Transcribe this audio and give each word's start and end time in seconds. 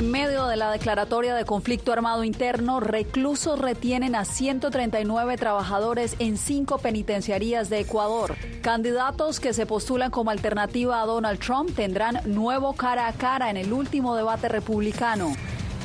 En 0.00 0.10
medio 0.10 0.46
de 0.46 0.56
la 0.56 0.70
declaratoria 0.70 1.34
de 1.34 1.44
conflicto 1.44 1.92
armado 1.92 2.24
interno, 2.24 2.80
reclusos 2.80 3.58
retienen 3.58 4.14
a 4.14 4.24
139 4.24 5.36
trabajadores 5.36 6.16
en 6.20 6.38
cinco 6.38 6.78
penitenciarías 6.78 7.68
de 7.68 7.80
Ecuador. 7.80 8.34
Candidatos 8.62 9.40
que 9.40 9.52
se 9.52 9.66
postulan 9.66 10.10
como 10.10 10.30
alternativa 10.30 11.02
a 11.02 11.04
Donald 11.04 11.38
Trump 11.38 11.76
tendrán 11.76 12.22
nuevo 12.24 12.72
cara 12.72 13.08
a 13.08 13.12
cara 13.12 13.50
en 13.50 13.58
el 13.58 13.74
último 13.74 14.16
debate 14.16 14.48
republicano. 14.48 15.34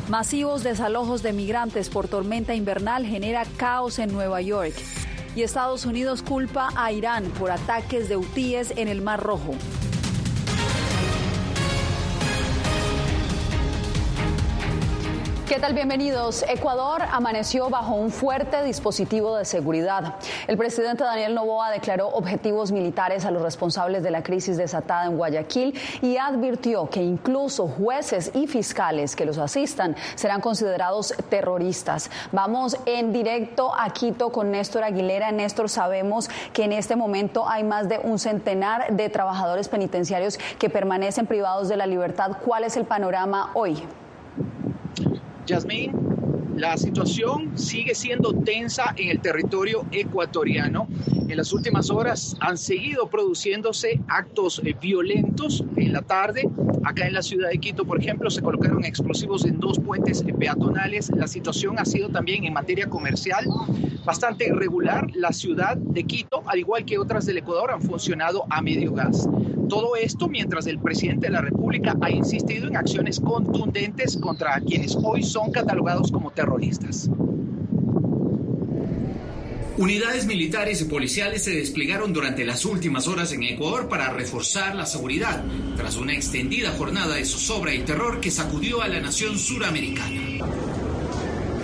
Masivos 0.07 0.63
desalojos 0.63 1.21
de 1.21 1.34
migrantes 1.34 1.89
por 1.89 2.07
tormenta 2.07 2.55
invernal 2.55 3.05
genera 3.05 3.43
caos 3.57 4.00
en 4.00 4.13
Nueva 4.13 4.39
York. 4.39 4.75
Y 5.36 5.41
Estados 5.41 5.86
Unidos 5.86 6.24
culpa 6.24 6.69
a 6.77 6.89
Irán 6.93 7.25
por 7.38 7.52
ataques 7.52 8.07
de 8.07 8.16
hutíes 8.16 8.71
en 8.77 8.88
el 8.88 9.02
Mar 9.02 9.21
Rojo. 9.21 9.55
¿Qué 15.47 15.59
tal? 15.59 15.75
Bienvenidos. 15.75 16.43
Ecuador 16.49 17.04
amaneció 17.11 17.69
bajo 17.69 17.93
un 17.93 18.09
fuerte 18.09 18.63
dispositivo 18.63 19.37
de 19.37 19.45
seguridad. 19.45 20.15
El 20.47 20.57
presidente 20.57 21.04
Daniel 21.04 21.35
Novoa 21.35 21.69
declaró 21.69 22.07
objetivos 22.07 22.71
militares 22.71 23.25
a 23.25 23.31
los 23.31 23.43
responsables 23.43 24.01
de 24.01 24.09
la 24.09 24.23
crisis 24.23 24.57
desatada 24.57 25.05
en 25.05 25.18
Guayaquil 25.18 25.79
y 26.01 26.18
advirtió 26.18 26.89
que 26.89 27.04
incluso 27.04 27.68
jueces 27.68 28.31
y 28.33 28.47
fiscales 28.47 29.15
que 29.15 29.27
los 29.27 29.37
asistan 29.37 29.95
serán 30.15 30.41
considerados 30.41 31.13
terroristas. 31.29 32.09
Vamos 32.31 32.75
en 32.88 33.13
directo 33.13 33.71
a 33.77 33.91
Quito 33.91 34.31
con 34.31 34.49
Néstor 34.49 34.83
Aguilera. 34.83 35.31
Néstor, 35.31 35.69
sabemos 35.69 36.27
que 36.53 36.63
en 36.63 36.73
este 36.73 36.95
momento 36.95 37.47
hay 37.47 37.63
más 37.63 37.87
de 37.87 37.99
un 37.99 38.17
centenar 38.17 38.95
de 38.95 39.09
trabajadores 39.09 39.69
penitenciarios 39.69 40.39
que 40.57 40.71
permanecen 40.71 41.27
privados 41.27 41.69
de 41.69 41.77
la 41.77 41.85
libertad. 41.85 42.31
¿Cuál 42.43 42.63
es 42.63 42.77
el 42.77 42.85
panorama 42.85 43.52
hoy? 43.53 43.83
Yasmín, 45.45 45.91
la 46.57 46.77
situación 46.77 47.57
sigue 47.57 47.93
siendo 47.93 48.33
tensa 48.33 48.93
en 48.97 49.09
el 49.09 49.21
territorio 49.21 49.85
ecuatoriano. 49.91 50.87
En 51.27 51.37
las 51.37 51.53
últimas 51.53 51.89
horas 51.89 52.35
han 52.39 52.57
seguido 52.57 53.07
produciéndose 53.09 53.99
actos 54.07 54.61
eh, 54.63 54.75
violentos 54.79 55.63
en 55.75 55.91
la 55.91 56.03
tarde. 56.03 56.47
Acá 56.83 57.07
en 57.07 57.13
la 57.13 57.23
ciudad 57.23 57.49
de 57.49 57.57
Quito, 57.57 57.83
por 57.83 57.99
ejemplo, 57.99 58.29
se 58.29 58.43
colocaron 58.43 58.85
explosivos 58.85 59.43
en 59.45 59.59
dos 59.59 59.79
puentes 59.79 60.23
peatonales. 60.39 61.11
La 61.15 61.27
situación 61.27 61.79
ha 61.79 61.85
sido 61.85 62.09
también 62.09 62.43
en 62.45 62.53
materia 62.53 62.87
comercial 62.87 63.45
bastante 64.05 64.47
irregular. 64.47 65.09
La 65.15 65.33
ciudad 65.33 65.75
de 65.77 66.03
Quito, 66.03 66.43
al 66.45 66.59
igual 66.59 66.85
que 66.85 66.99
otras 66.99 67.25
del 67.25 67.39
Ecuador, 67.39 67.71
han 67.71 67.81
funcionado 67.81 68.45
a 68.51 68.61
medio 68.61 68.93
gas. 68.93 69.27
Todo 69.67 69.95
esto 69.95 70.27
mientras 70.27 70.67
el 70.67 70.77
presidente 70.77 71.25
de 71.27 71.33
la 71.33 71.41
República 71.41 71.95
ha 71.99 72.11
insistido 72.11 72.67
en 72.67 72.77
acciones 72.77 73.19
contundentes 73.19 74.15
contra 74.17 74.59
quienes 74.61 74.95
hoy 74.95 75.23
son 75.23 75.51
catalogados 75.51 76.11
como 76.11 76.29
terroristas. 76.29 77.09
Unidades 79.77 80.25
militares 80.25 80.79
y 80.79 80.85
policiales 80.85 81.43
se 81.43 81.51
desplegaron 81.51 82.13
durante 82.13 82.45
las 82.45 82.63
últimas 82.63 83.07
horas 83.09 83.33
en 83.33 83.43
Ecuador 83.43 83.89
para 83.89 84.09
reforzar 84.09 84.73
la 84.73 84.85
seguridad, 84.85 85.43
tras 85.75 85.97
una 85.97 86.13
extendida 86.13 86.71
jornada 86.71 87.15
de 87.15 87.25
zozobra 87.25 87.73
y 87.73 87.79
terror 87.79 88.21
que 88.21 88.31
sacudió 88.31 88.81
a 88.81 88.87
la 88.87 89.01
nación 89.01 89.37
suramericana. 89.37 90.84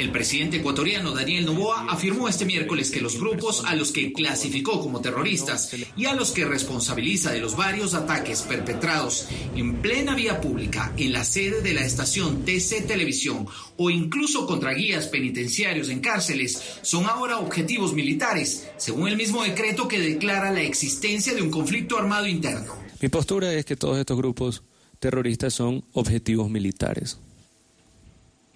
El 0.01 0.11
presidente 0.11 0.57
ecuatoriano 0.57 1.11
Daniel 1.11 1.45
Noboa 1.45 1.85
afirmó 1.87 2.27
este 2.27 2.43
miércoles 2.43 2.89
que 2.89 3.01
los 3.01 3.19
grupos 3.19 3.63
a 3.65 3.75
los 3.75 3.91
que 3.91 4.11
clasificó 4.11 4.81
como 4.81 4.99
terroristas 4.99 5.75
y 5.95 6.05
a 6.05 6.15
los 6.15 6.31
que 6.31 6.43
responsabiliza 6.43 7.31
de 7.31 7.39
los 7.39 7.55
varios 7.55 7.93
ataques 7.93 8.41
perpetrados 8.41 9.27
en 9.55 9.75
plena 9.75 10.15
vía 10.15 10.41
pública 10.41 10.91
en 10.97 11.13
la 11.13 11.23
sede 11.23 11.61
de 11.61 11.75
la 11.75 11.85
estación 11.85 12.43
TC 12.45 12.87
Televisión 12.87 13.45
o 13.77 13.91
incluso 13.91 14.47
contra 14.47 14.73
guías 14.73 15.05
penitenciarios 15.05 15.87
en 15.89 15.99
cárceles 15.99 16.59
son 16.81 17.05
ahora 17.05 17.37
objetivos 17.37 17.93
militares, 17.93 18.71
según 18.77 19.07
el 19.07 19.17
mismo 19.17 19.43
decreto 19.43 19.87
que 19.87 19.99
declara 19.99 20.49
la 20.49 20.63
existencia 20.63 21.35
de 21.35 21.43
un 21.43 21.51
conflicto 21.51 21.99
armado 21.99 22.25
interno. 22.25 22.73
Mi 22.99 23.09
postura 23.09 23.53
es 23.53 23.65
que 23.65 23.75
todos 23.75 23.99
estos 23.99 24.17
grupos 24.17 24.63
terroristas 24.97 25.53
son 25.53 25.83
objetivos 25.93 26.49
militares. 26.49 27.19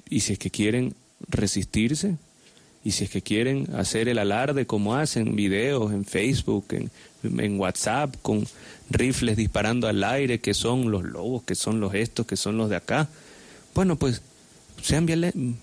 Y 0.09 0.22
si 0.22 0.33
es 0.33 0.39
que 0.39 0.50
quieren 0.50 0.95
resistirse 1.28 2.16
y 2.86 2.91
si 2.91 3.06
es 3.06 3.09
que 3.09 3.24
quieren 3.24 3.68
hacer 3.75 4.08
el 4.08 4.19
alarde 4.19 4.68
como 4.68 4.96
hacen 4.96 5.36
videos 5.36 5.91
en 5.91 6.06
Facebook, 6.06 6.66
en, 6.69 6.91
en, 7.24 7.59
WhatsApp, 7.59 8.16
con 8.22 8.47
rifles 8.91 9.38
disparando 9.38 9.88
al 9.88 10.03
aire, 10.03 10.40
que 10.40 10.53
son 10.53 10.91
los 10.91 11.03
lobos, 11.03 11.41
que 11.44 11.56
son 11.56 11.80
los 11.80 11.96
estos, 11.96 12.28
que 12.28 12.38
son 12.38 12.58
los 12.58 12.69
de 12.69 12.75
acá, 12.75 13.09
bueno, 13.74 13.96
pues 13.96 14.22
sean 14.84 15.08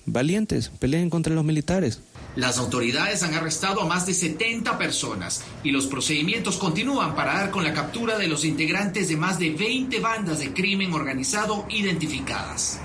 valientes, 0.05 0.71
peleen 0.81 1.11
contra 1.11 1.33
los 1.33 1.45
militares. 1.45 2.01
Las 2.35 2.59
autoridades 2.59 3.23
han 3.23 3.35
arrestado 3.35 3.83
a 3.83 3.87
más 3.87 4.05
de 4.05 4.15
70 4.15 4.77
personas 4.77 5.45
y 5.63 5.71
los 5.71 5.87
procedimientos 5.87 6.57
continúan 6.57 7.15
para 7.15 7.35
dar 7.35 7.51
con 7.53 7.63
la 7.63 7.73
captura 7.73 8.19
de 8.19 8.27
los 8.27 8.45
integrantes 8.45 9.09
de 9.09 9.17
más 9.17 9.39
de 9.39 9.51
20 9.51 10.01
bandas 10.01 10.41
de 10.41 10.53
crimen 10.53 10.93
organizado 10.93 11.67
identificadas. 11.71 12.81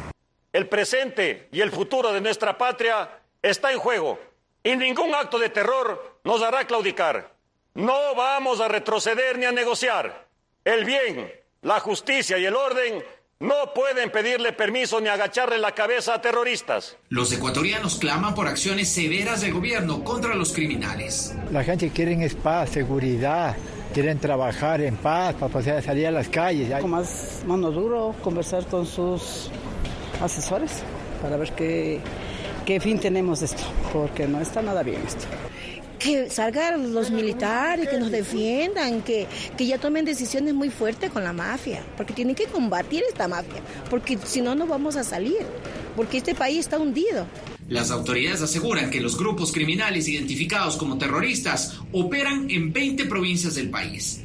El 0.58 0.68
presente 0.68 1.50
y 1.52 1.62
el 1.62 1.70
futuro 1.70 2.12
de 2.12 2.20
nuestra 2.20 2.58
patria 2.58 3.08
está 3.44 3.72
en 3.72 3.78
juego 3.78 4.20
y 4.64 4.76
ningún 4.76 5.14
acto 5.14 5.38
de 5.38 5.50
terror 5.50 6.20
nos 6.24 6.42
hará 6.42 6.66
claudicar. 6.66 7.32
No 7.76 8.16
vamos 8.16 8.60
a 8.60 8.68
retroceder 8.68 9.38
ni 9.38 9.46
a 9.46 9.52
negociar. 9.52 10.26
El 10.66 10.84
bien, 10.84 11.32
la 11.62 11.80
justicia 11.80 12.40
y 12.40 12.46
el 12.46 12.56
orden 12.56 13.04
no 13.40 13.72
pueden 13.76 14.12
pedirle 14.12 14.52
permiso 14.52 15.00
ni 15.00 15.10
agacharle 15.10 15.60
la 15.60 15.74
cabeza 15.74 16.16
a 16.16 16.22
terroristas. 16.24 16.98
Los 17.10 17.32
ecuatorianos 17.32 18.00
claman 18.00 18.34
por 18.34 18.48
acciones 18.48 18.92
severas 18.92 19.42
del 19.42 19.54
gobierno 19.54 20.04
contra 20.04 20.34
los 20.34 20.54
criminales. 20.54 21.36
La 21.52 21.64
gente 21.64 21.92
quiere 21.92 22.26
es 22.26 22.34
paz, 22.34 22.72
seguridad, 22.72 23.56
quieren 23.94 24.18
trabajar 24.18 24.82
en 24.82 24.98
paz 24.98 25.36
para 25.36 25.54
poder 25.54 25.84
salir 25.84 26.08
a 26.08 26.12
las 26.12 26.30
calles. 26.30 26.82
Con 26.82 26.90
más 26.90 27.44
mano 27.46 27.70
duro, 27.70 28.16
conversar 28.24 28.66
con 28.66 28.88
sus 28.88 29.52
asesores 30.22 30.72
para 31.22 31.38
ver 31.38 31.52
qué, 31.54 32.00
qué 32.66 32.80
fin 32.80 33.00
tenemos 33.00 33.40
de 33.40 33.48
esto, 33.48 33.64
porque 33.94 34.28
no 34.28 34.40
está 34.40 34.62
nada 34.62 34.84
bien 34.84 35.02
esto 35.06 35.26
que 35.98 36.30
salgan 36.30 36.94
los 36.94 37.12
militares, 37.12 37.88
que 37.90 37.98
nos 37.98 38.12
defiendan, 38.12 39.02
que, 39.02 39.28
que 39.58 39.66
ya 39.66 39.78
tomen 39.78 40.06
decisiones 40.06 40.54
muy 40.54 40.70
fuertes 40.70 41.12
con 41.12 41.24
la 41.24 41.34
mafia, 41.34 41.84
porque 41.96 42.14
tienen 42.14 42.36
que 42.36 42.46
combatir 42.46 43.04
esta 43.10 43.28
mafia, 43.28 43.62
porque 43.90 44.18
si 44.24 44.42
no, 44.42 44.56
no 44.56 44.68
vamos 44.68 44.96
a 44.96 45.04
salir, 45.04 45.40
porque 45.96 46.18
este 46.18 46.36
país 46.36 46.60
está 46.60 46.78
hundido. 46.78 47.26
Las 47.68 47.92
autoridades 47.92 48.42
aseguran 48.42 48.90
que 48.90 49.02
los 49.02 49.18
grupos 49.18 49.52
criminales 49.52 50.08
identificados 50.08 50.78
como 50.78 50.98
terroristas 50.98 51.80
operan 51.92 52.50
en 52.50 52.72
20 52.72 53.06
provincias 53.06 53.56
del 53.56 53.70
país. 53.70 54.22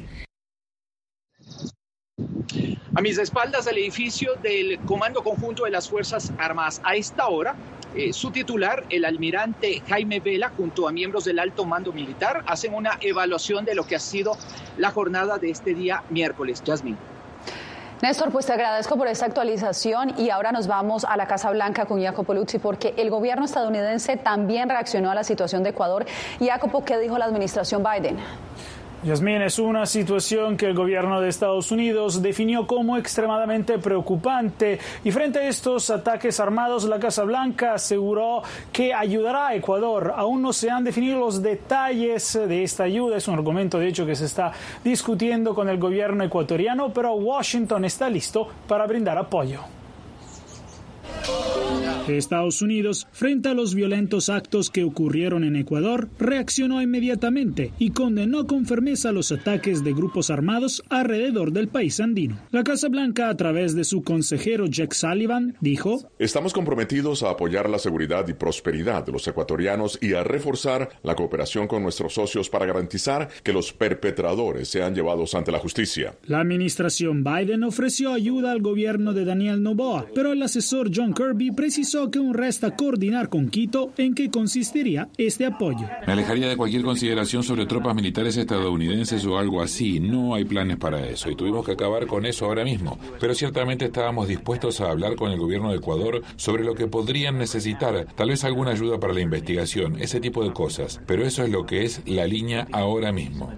A 2.95 3.01
mis 3.01 3.17
espaldas 3.17 3.65
el 3.65 3.79
edificio 3.79 4.35
del 4.43 4.79
Comando 4.85 5.23
Conjunto 5.23 5.63
de 5.63 5.71
las 5.71 5.89
Fuerzas 5.89 6.31
Armadas. 6.37 6.79
A 6.83 6.95
esta 6.95 7.27
hora, 7.27 7.55
eh, 7.95 8.13
su 8.13 8.29
titular, 8.29 8.83
el 8.91 9.03
almirante 9.03 9.81
Jaime 9.87 10.19
Vela, 10.19 10.51
junto 10.55 10.87
a 10.87 10.91
miembros 10.91 11.25
del 11.25 11.39
alto 11.39 11.65
mando 11.65 11.91
militar, 11.91 12.43
hacen 12.45 12.75
una 12.75 12.99
evaluación 13.01 13.65
de 13.65 13.73
lo 13.73 13.87
que 13.87 13.95
ha 13.95 13.99
sido 13.99 14.37
la 14.77 14.91
jornada 14.91 15.39
de 15.39 15.49
este 15.49 15.73
día 15.73 16.03
miércoles. 16.11 16.61
Jasmine. 16.63 16.97
Néstor, 18.03 18.31
pues 18.31 18.45
te 18.45 18.53
agradezco 18.53 18.95
por 18.95 19.07
esta 19.07 19.25
actualización 19.25 20.13
y 20.19 20.29
ahora 20.29 20.51
nos 20.51 20.67
vamos 20.67 21.03
a 21.03 21.17
la 21.17 21.25
Casa 21.25 21.49
Blanca 21.49 21.85
con 21.85 22.03
Jacopo 22.03 22.35
Luzzi 22.35 22.59
porque 22.59 22.93
el 22.97 23.09
gobierno 23.09 23.45
estadounidense 23.45 24.17
también 24.17 24.69
reaccionó 24.69 25.09
a 25.09 25.15
la 25.15 25.23
situación 25.23 25.63
de 25.63 25.69
Ecuador. 25.69 26.05
Jacopo, 26.39 26.85
¿qué 26.85 26.99
dijo 26.99 27.17
la 27.17 27.25
administración 27.25 27.81
Biden? 27.81 28.19
Yasmín, 29.03 29.41
es 29.41 29.59
una 29.59 29.85
situación 29.85 30.55
que 30.55 30.67
el 30.67 30.73
gobierno 30.73 31.19
de 31.19 31.27
Estados 31.27 31.71
Unidos 31.71 32.21
definió 32.21 32.65
como 32.65 32.95
extremadamente 32.95 33.77
preocupante 33.77 34.79
y 35.03 35.11
frente 35.11 35.39
a 35.39 35.49
estos 35.49 35.89
ataques 35.89 36.39
armados, 36.39 36.85
la 36.85 36.99
Casa 36.99 37.25
Blanca 37.25 37.73
aseguró 37.73 38.43
que 38.71 38.93
ayudará 38.93 39.47
a 39.47 39.55
Ecuador. 39.55 40.13
Aún 40.15 40.41
no 40.41 40.53
se 40.53 40.71
han 40.71 40.85
definido 40.85 41.19
los 41.19 41.41
detalles 41.41 42.33
de 42.33 42.63
esta 42.63 42.83
ayuda, 42.83 43.17
es 43.17 43.27
un 43.27 43.33
argumento 43.33 43.77
de 43.77 43.89
hecho 43.89 44.05
que 44.05 44.15
se 44.15 44.23
está 44.25 44.53
discutiendo 44.85 45.53
con 45.53 45.67
el 45.67 45.77
gobierno 45.77 46.23
ecuatoriano, 46.23 46.93
pero 46.93 47.13
Washington 47.13 47.83
está 47.83 48.09
listo 48.09 48.47
para 48.69 48.87
brindar 48.87 49.17
apoyo. 49.17 49.59
Estados 52.07 52.61
Unidos, 52.61 53.07
frente 53.11 53.49
a 53.49 53.53
los 53.53 53.75
violentos 53.75 54.29
actos 54.29 54.69
que 54.69 54.83
ocurrieron 54.83 55.43
en 55.43 55.55
Ecuador, 55.55 56.09
reaccionó 56.19 56.81
inmediatamente 56.81 57.71
y 57.79 57.91
condenó 57.91 58.45
con 58.45 58.65
firmeza 58.65 59.11
los 59.11 59.31
ataques 59.31 59.83
de 59.83 59.93
grupos 59.93 60.29
armados 60.29 60.83
alrededor 60.89 61.53
del 61.53 61.69
país 61.69 61.99
andino. 61.99 62.37
La 62.51 62.63
Casa 62.63 62.89
Blanca, 62.89 63.29
a 63.29 63.37
través 63.37 63.75
de 63.75 63.83
su 63.83 64.03
consejero 64.03 64.67
Jack 64.67 64.93
Sullivan, 64.93 65.55
dijo, 65.61 66.09
Estamos 66.19 66.53
comprometidos 66.53 67.23
a 67.23 67.29
apoyar 67.29 67.69
la 67.69 67.79
seguridad 67.79 68.27
y 68.27 68.33
prosperidad 68.33 69.05
de 69.05 69.13
los 69.13 69.27
ecuatorianos 69.27 69.97
y 70.01 70.13
a 70.13 70.23
reforzar 70.23 70.89
la 71.03 71.15
cooperación 71.15 71.67
con 71.67 71.83
nuestros 71.83 72.13
socios 72.13 72.49
para 72.49 72.65
garantizar 72.65 73.29
que 73.43 73.53
los 73.53 73.71
perpetradores 73.71 74.67
sean 74.67 74.93
llevados 74.93 75.35
ante 75.35 75.51
la 75.51 75.59
justicia. 75.59 76.15
La 76.25 76.41
administración 76.41 77.23
Biden 77.23 77.63
ofreció 77.63 78.13
ayuda 78.13 78.51
al 78.51 78.61
gobierno 78.61 79.13
de 79.13 79.25
Daniel 79.25 79.63
Noboa, 79.63 80.07
pero 80.13 80.33
el 80.33 80.41
asesor 80.41 80.89
John 80.93 81.13
Kirby 81.13 81.51
precisó 81.51 81.92
que 81.93 82.19
aún 82.19 82.33
resta 82.33 82.75
coordinar 82.75 83.29
con 83.29 83.49
Quito 83.49 83.91
en 83.97 84.15
qué 84.15 84.31
consistiría 84.31 85.09
este 85.17 85.45
apoyo. 85.45 85.87
Me 86.07 86.13
alejaría 86.13 86.47
de 86.47 86.57
cualquier 86.57 86.81
consideración 86.81 87.43
sobre 87.43 87.65
tropas 87.67 87.95
militares 87.95 88.35
estadounidenses 88.35 89.23
o 89.25 89.37
algo 89.37 89.61
así. 89.61 89.99
No 89.99 90.33
hay 90.33 90.43
planes 90.43 90.77
para 90.77 91.05
eso 91.05 91.29
y 91.29 91.35
tuvimos 91.35 91.65
que 91.65 91.73
acabar 91.73 92.07
con 92.07 92.25
eso 92.25 92.45
ahora 92.45 92.63
mismo. 92.63 92.97
Pero 93.19 93.35
ciertamente 93.35 93.85
estábamos 93.85 94.27
dispuestos 94.27 94.81
a 94.81 94.89
hablar 94.89 95.15
con 95.15 95.31
el 95.31 95.39
gobierno 95.39 95.69
de 95.69 95.77
Ecuador 95.77 96.23
sobre 96.35 96.63
lo 96.63 96.73
que 96.73 96.87
podrían 96.87 97.37
necesitar, 97.37 98.07
tal 98.15 98.29
vez 98.29 98.43
alguna 98.43 98.71
ayuda 98.71 98.99
para 98.99 99.13
la 99.13 99.21
investigación, 99.21 100.01
ese 100.01 100.19
tipo 100.19 100.43
de 100.43 100.51
cosas. 100.51 100.99
Pero 101.05 101.25
eso 101.25 101.43
es 101.43 101.51
lo 101.51 101.65
que 101.65 101.83
es 101.83 102.01
la 102.07 102.25
línea 102.25 102.67
ahora 102.71 103.11
mismo. 103.11 103.51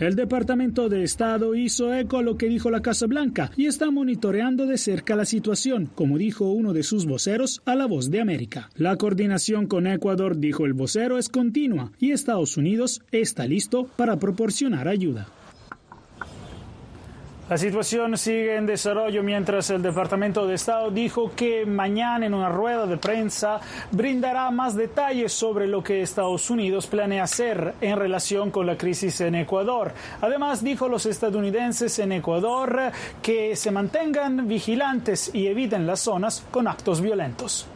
El 0.00 0.16
Departamento 0.16 0.88
de 0.88 1.02
Estado 1.02 1.54
hizo 1.54 1.94
eco 1.94 2.18
a 2.18 2.22
lo 2.22 2.36
que 2.36 2.48
dijo 2.48 2.70
la 2.70 2.82
Casa 2.82 3.06
Blanca 3.06 3.50
y 3.56 3.66
está 3.66 3.90
monitoreando 3.90 4.57
de 4.66 4.78
cerca 4.78 5.16
la 5.16 5.24
situación, 5.24 5.88
como 5.94 6.18
dijo 6.18 6.50
uno 6.50 6.72
de 6.72 6.82
sus 6.82 7.06
voceros 7.06 7.62
a 7.64 7.74
La 7.74 7.86
Voz 7.86 8.10
de 8.10 8.20
América. 8.20 8.70
La 8.74 8.96
coordinación 8.96 9.66
con 9.66 9.86
Ecuador, 9.86 10.38
dijo 10.38 10.66
el 10.66 10.72
vocero, 10.72 11.18
es 11.18 11.28
continua 11.28 11.92
y 11.98 12.12
Estados 12.12 12.56
Unidos 12.56 13.02
está 13.12 13.46
listo 13.46 13.88
para 13.96 14.18
proporcionar 14.18 14.88
ayuda. 14.88 15.28
La 17.48 17.56
situación 17.56 18.18
sigue 18.18 18.56
en 18.56 18.66
desarrollo 18.66 19.22
mientras 19.22 19.70
el 19.70 19.80
Departamento 19.80 20.46
de 20.46 20.54
Estado 20.54 20.90
dijo 20.90 21.32
que 21.34 21.64
mañana 21.64 22.26
en 22.26 22.34
una 22.34 22.50
rueda 22.50 22.84
de 22.84 22.98
prensa 22.98 23.58
brindará 23.90 24.50
más 24.50 24.76
detalles 24.76 25.32
sobre 25.32 25.66
lo 25.66 25.82
que 25.82 26.02
Estados 26.02 26.50
Unidos 26.50 26.86
planea 26.86 27.22
hacer 27.22 27.72
en 27.80 27.96
relación 27.96 28.50
con 28.50 28.66
la 28.66 28.76
crisis 28.76 29.22
en 29.22 29.34
Ecuador. 29.34 29.94
Además, 30.20 30.62
dijo 30.62 30.90
los 30.90 31.06
estadounidenses 31.06 31.98
en 32.00 32.12
Ecuador 32.12 32.92
que 33.22 33.56
se 33.56 33.70
mantengan 33.70 34.46
vigilantes 34.46 35.30
y 35.32 35.46
eviten 35.46 35.86
las 35.86 36.00
zonas 36.00 36.44
con 36.50 36.68
actos 36.68 37.00
violentos. 37.00 37.66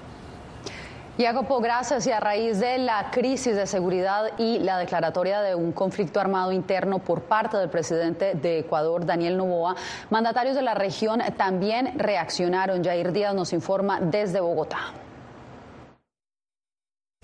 Jacopo, 1.19 1.61
gracias. 1.61 2.07
Y 2.07 2.11
a 2.11 2.21
raíz 2.21 2.59
de 2.59 2.79
la 2.79 3.11
crisis 3.11 3.55
de 3.55 3.67
seguridad 3.67 4.31
y 4.39 4.61
la 4.61 4.79
declaratoria 4.79 5.43
de 5.43 5.55
un 5.55 5.73
conflicto 5.73 6.21
armado 6.21 6.53
interno 6.53 7.01
por 7.01 7.23
parte 7.23 7.59
del 7.59 7.69
presidente 7.69 8.33
de 8.35 8.61
Ecuador, 8.61 9.05
Daniel 9.05 9.37
Novoa, 9.37 9.77
mandatarios 10.09 10.57
de 10.57 10.63
la 10.63 10.75
región 10.75 11.21
también 11.37 11.99
reaccionaron. 11.99 12.83
Jair 12.83 13.13
Díaz 13.13 13.35
nos 13.35 13.53
informa 13.53 14.01
desde 14.01 14.41
Bogotá. 14.41 14.79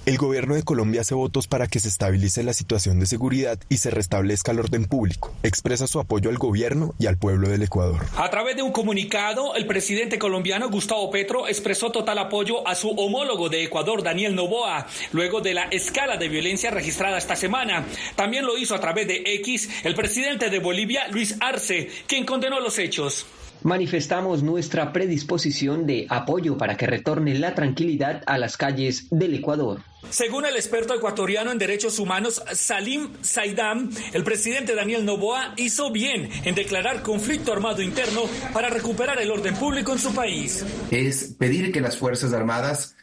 El 0.09 0.17
gobierno 0.17 0.55
de 0.55 0.63
Colombia 0.63 1.03
hace 1.03 1.15
votos 1.15 1.49
para 1.49 1.67
que 1.67 1.81
se 1.81 1.89
estabilice 1.89 2.43
la 2.43 2.55
situación 2.55 2.99
de 2.99 3.05
seguridad 3.05 3.59
y 3.69 3.77
se 3.77 3.91
restablezca 3.91 4.53
el 4.53 4.61
orden 4.61 4.87
público. 4.87 5.35
Expresa 5.43 5.87
su 5.87 6.01
apoyo 6.01 6.31
al 6.31 6.39
gobierno 6.39 6.95
y 6.99 7.05
al 7.05 7.19
pueblo 7.19 7.51
del 7.51 7.63
Ecuador. 7.63 8.07
A 8.17 8.31
través 8.31 8.57
de 8.57 8.63
un 8.63 8.73
comunicado, 8.73 9.55
el 9.55 9.67
presidente 9.67 10.19
colombiano 10.19 10.71
Gustavo 10.71 11.11
Petro 11.11 11.47
expresó 11.47 11.93
total 11.93 12.17
apoyo 12.21 12.67
a 12.67 12.75
su 12.75 12.89
homólogo 12.89 13.51
de 13.51 13.65
Ecuador, 13.65 14.03
Daniel 14.03 14.35
Novoa, 14.35 14.87
luego 15.13 15.43
de 15.43 15.53
la 15.53 15.65
escala 15.65 16.17
de 16.17 16.31
violencia 16.31 16.71
registrada 16.71 17.19
esta 17.19 17.37
semana. 17.37 17.85
También 18.17 18.47
lo 18.47 18.57
hizo 18.57 18.75
a 18.75 18.81
través 18.81 19.07
de 19.09 19.23
X 19.27 19.69
el 19.85 19.95
presidente 19.95 20.49
de 20.49 20.59
Bolivia, 20.59 21.07
Luis 21.09 21.37
Arce, 21.41 21.91
quien 22.07 22.25
condenó 22.25 22.61
los 22.61 22.79
hechos 22.79 23.27
manifestamos 23.63 24.43
nuestra 24.43 24.93
predisposición 24.93 25.87
de 25.87 26.07
apoyo 26.09 26.57
para 26.57 26.77
que 26.77 26.87
retorne 26.87 27.39
la 27.39 27.55
tranquilidad 27.55 28.23
a 28.27 28.39
las 28.39 28.57
calles 28.57 29.07
del 29.11 29.35
Ecuador. 29.35 29.81
Según 30.11 30.47
el 30.47 30.57
experto 30.57 30.95
ecuatoriano 30.95 31.51
en 31.51 31.59
derechos 31.59 31.99
humanos 31.99 32.43
Salim 32.53 33.11
Saidam, 33.21 33.91
el 34.13 34.25
presidente 34.25 34.75
Daniel 34.75 35.05
Noboa 35.05 35.55
hizo 35.57 35.91
bien 35.91 36.31
en 36.45 36.55
declarar 36.55 37.03
conflicto 37.03 37.53
armado 37.53 37.83
interno 37.83 38.23
para 38.53 38.71
recuperar 38.71 39.21
el 39.21 39.31
orden 39.31 39.55
público 39.57 39.93
en 39.93 39.99
su 39.99 40.15
país. 40.15 40.65
Es 40.91 41.35
pedir 41.39 41.73
que 41.73 41.81
las 41.81 41.99
Fuerzas 41.99 42.33
Armadas 42.33 42.97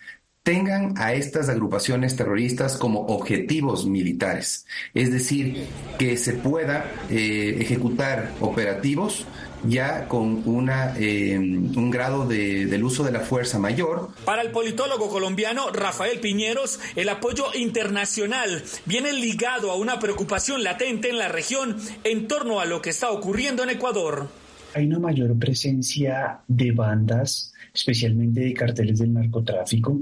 tengan 0.46 0.94
a 0.98 1.14
estas 1.14 1.50
agrupaciones 1.50 2.16
terroristas 2.16 2.78
como 2.78 3.02
objetivos 3.08 3.88
militares, 3.88 4.68
es 4.94 5.12
decir, 5.12 5.66
que 5.98 6.18
se 6.18 6.34
pueda 6.34 6.86
eh, 7.10 7.58
ejecutar 7.60 8.32
operativos 8.40 9.26
ya 9.64 10.08
con 10.08 10.44
una, 10.46 10.94
eh, 11.00 11.36
un 11.36 11.90
grado 11.90 12.28
de, 12.28 12.68
del 12.68 12.84
uso 12.84 13.04
de 13.04 13.12
la 13.12 13.22
fuerza 13.22 13.58
mayor. 13.58 14.10
Para 14.24 14.44
el 14.44 14.52
politólogo 14.52 15.10
colombiano 15.10 15.72
Rafael 15.72 16.20
Piñeros, 16.20 16.80
el 16.96 17.10
apoyo 17.10 17.48
internacional 17.56 18.64
viene 18.86 19.14
ligado 19.14 19.72
a 19.72 19.76
una 19.76 19.98
preocupación 19.98 20.64
latente 20.64 21.10
en 21.10 21.18
la 21.18 21.28
región 21.28 21.76
en 22.04 22.28
torno 22.28 22.60
a 22.60 22.66
lo 22.66 22.84
que 22.84 22.92
está 22.92 23.10
ocurriendo 23.10 23.64
en 23.64 23.72
Ecuador. 23.72 24.28
Hay 24.76 24.88
una 24.88 25.00
mayor 25.00 25.40
presencia 25.40 26.42
de 26.50 26.72
bandas, 26.74 27.54
especialmente 27.74 28.42
de 28.42 28.54
carteles 28.54 29.00
del 29.00 29.14
narcotráfico, 29.14 30.02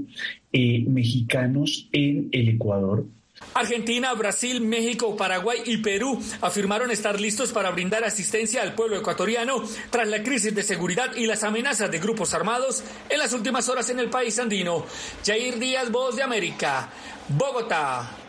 eh, 0.52 0.84
mexicanos 0.88 1.88
en 1.92 2.28
el 2.32 2.48
Ecuador 2.48 3.06
Argentina, 3.54 4.12
Brasil, 4.14 4.60
México, 4.60 5.16
Paraguay 5.16 5.58
y 5.66 5.76
Perú 5.76 6.20
afirmaron 6.40 6.90
estar 6.90 7.20
listos 7.20 7.52
para 7.52 7.70
brindar 7.70 8.04
asistencia 8.04 8.62
al 8.62 8.74
pueblo 8.74 8.96
ecuatoriano 8.96 9.62
tras 9.90 10.08
la 10.08 10.22
crisis 10.22 10.54
de 10.54 10.62
seguridad 10.62 11.14
y 11.16 11.26
las 11.26 11.44
amenazas 11.44 11.90
de 11.90 11.98
grupos 11.98 12.34
armados 12.34 12.82
en 13.08 13.18
las 13.18 13.32
últimas 13.32 13.68
horas 13.68 13.90
en 13.90 14.00
el 14.00 14.10
país 14.10 14.38
andino. 14.38 14.84
Jair 15.24 15.58
Díaz, 15.58 15.90
Voz 15.90 16.16
de 16.16 16.22
América, 16.22 16.88
Bogotá. 17.28 18.23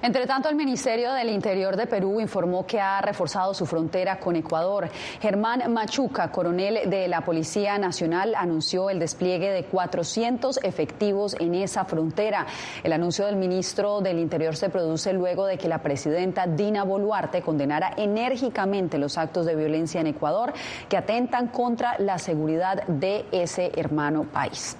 Entre 0.00 0.26
tanto, 0.26 0.48
el 0.48 0.54
Ministerio 0.54 1.12
del 1.12 1.28
Interior 1.28 1.76
de 1.76 1.86
Perú 1.86 2.20
informó 2.20 2.64
que 2.64 2.80
ha 2.80 3.00
reforzado 3.00 3.52
su 3.52 3.66
frontera 3.66 4.20
con 4.20 4.36
Ecuador. 4.36 4.88
Germán 5.20 5.72
Machuca, 5.72 6.30
coronel 6.30 6.88
de 6.88 7.08
la 7.08 7.22
Policía 7.22 7.78
Nacional, 7.78 8.34
anunció 8.36 8.90
el 8.90 9.00
despliegue 9.00 9.50
de 9.50 9.64
400 9.64 10.60
efectivos 10.62 11.34
en 11.40 11.54
esa 11.54 11.84
frontera. 11.84 12.46
El 12.84 12.92
anuncio 12.92 13.26
del 13.26 13.36
ministro 13.36 14.00
del 14.00 14.20
Interior 14.20 14.54
se 14.54 14.68
produce 14.68 15.12
luego 15.12 15.46
de 15.46 15.58
que 15.58 15.68
la 15.68 15.82
presidenta 15.82 16.46
Dina 16.46 16.84
Boluarte 16.84 17.42
condenara 17.42 17.92
enérgicamente 17.96 18.98
los 18.98 19.18
actos 19.18 19.46
de 19.46 19.56
violencia 19.56 20.00
en 20.00 20.06
Ecuador 20.06 20.52
que 20.88 20.96
atentan 20.96 21.48
contra 21.48 21.98
la 21.98 22.18
seguridad 22.18 22.86
de 22.86 23.26
ese 23.32 23.72
hermano 23.74 24.24
país. 24.24 24.76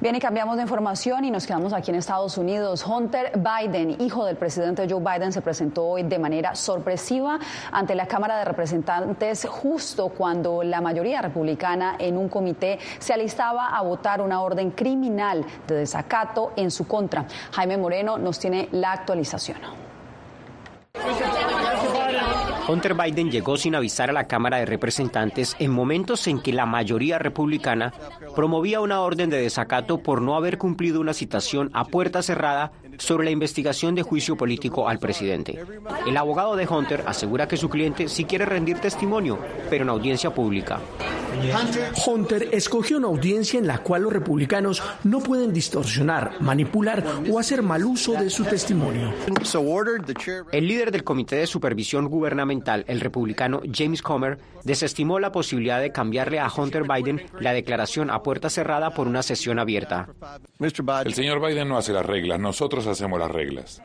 Bien, 0.00 0.16
y 0.16 0.18
cambiamos 0.18 0.56
de 0.56 0.62
información 0.62 1.26
y 1.26 1.30
nos 1.30 1.46
quedamos 1.46 1.74
aquí 1.74 1.90
en 1.90 1.98
Estados 1.98 2.38
Unidos. 2.38 2.86
Hunter 2.86 3.32
Biden, 3.36 4.00
hijo 4.00 4.24
del 4.24 4.36
presidente 4.36 4.86
Joe 4.88 4.98
Biden, 4.98 5.30
se 5.30 5.42
presentó 5.42 5.84
hoy 5.84 6.04
de 6.04 6.18
manera 6.18 6.54
sorpresiva 6.54 7.38
ante 7.70 7.94
la 7.94 8.06
Cámara 8.06 8.38
de 8.38 8.46
Representantes 8.46 9.46
justo 9.46 10.08
cuando 10.08 10.62
la 10.62 10.80
mayoría 10.80 11.20
republicana 11.20 11.96
en 11.98 12.16
un 12.16 12.30
comité 12.30 12.78
se 12.98 13.12
alistaba 13.12 13.76
a 13.76 13.82
votar 13.82 14.22
una 14.22 14.40
orden 14.40 14.70
criminal 14.70 15.44
de 15.68 15.74
desacato 15.74 16.52
en 16.56 16.70
su 16.70 16.88
contra. 16.88 17.26
Jaime 17.52 17.76
Moreno 17.76 18.16
nos 18.16 18.38
tiene 18.38 18.70
la 18.72 18.92
actualización. 18.92 19.58
Hunter 22.68 22.94
Biden 22.94 23.30
llegó 23.30 23.56
sin 23.56 23.74
avisar 23.74 24.10
a 24.10 24.12
la 24.12 24.26
Cámara 24.26 24.58
de 24.58 24.66
Representantes 24.66 25.56
en 25.58 25.70
momentos 25.70 26.26
en 26.26 26.40
que 26.40 26.52
la 26.52 26.66
mayoría 26.66 27.18
republicana 27.18 27.92
promovía 28.34 28.80
una 28.80 29.00
orden 29.00 29.30
de 29.30 29.40
desacato 29.40 29.98
por 29.98 30.22
no 30.22 30.36
haber 30.36 30.58
cumplido 30.58 31.00
una 31.00 31.14
citación 31.14 31.70
a 31.72 31.84
puerta 31.84 32.22
cerrada 32.22 32.72
sobre 33.00 33.24
la 33.24 33.30
investigación 33.30 33.94
de 33.94 34.02
juicio 34.02 34.36
político 34.36 34.88
al 34.88 34.98
presidente. 34.98 35.58
El 36.06 36.16
abogado 36.16 36.54
de 36.54 36.68
Hunter 36.68 37.02
asegura 37.06 37.48
que 37.48 37.56
su 37.56 37.68
cliente 37.68 38.08
sí 38.08 38.24
quiere 38.24 38.44
rendir 38.44 38.78
testimonio, 38.78 39.38
pero 39.68 39.84
en 39.84 39.90
audiencia 39.90 40.32
pública. 40.32 40.80
Hunter 42.06 42.48
escogió 42.52 42.98
una 42.98 43.06
audiencia 43.06 43.58
en 43.58 43.66
la 43.66 43.78
cual 43.78 44.02
los 44.02 44.12
republicanos 44.12 44.82
no 45.04 45.20
pueden 45.20 45.52
distorsionar, 45.52 46.32
manipular 46.40 47.04
o 47.30 47.38
hacer 47.38 47.62
mal 47.62 47.84
uso 47.84 48.12
de 48.12 48.30
su 48.30 48.44
testimonio. 48.44 49.12
El 50.52 50.68
líder 50.68 50.90
del 50.90 51.04
Comité 51.04 51.36
de 51.36 51.46
Supervisión 51.46 52.08
Gubernamental, 52.08 52.84
el 52.88 53.00
republicano 53.00 53.62
James 53.72 54.02
Comer, 54.02 54.38
desestimó 54.64 55.18
la 55.18 55.32
posibilidad 55.32 55.80
de 55.80 55.92
cambiarle 55.92 56.40
a 56.40 56.50
Hunter 56.54 56.84
Biden 56.84 57.22
la 57.38 57.52
declaración 57.52 58.10
a 58.10 58.22
puerta 58.22 58.50
cerrada 58.50 58.90
por 58.90 59.06
una 59.06 59.22
sesión 59.22 59.58
abierta. 59.58 60.08
El 60.58 61.14
señor 61.14 61.40
Biden 61.40 61.68
no 61.68 61.78
hace 61.78 61.92
las 61.92 62.04
reglas, 62.04 62.38
nosotros 62.38 62.86
hacemos 62.90 63.18
las 63.18 63.30
reglas. 63.30 63.82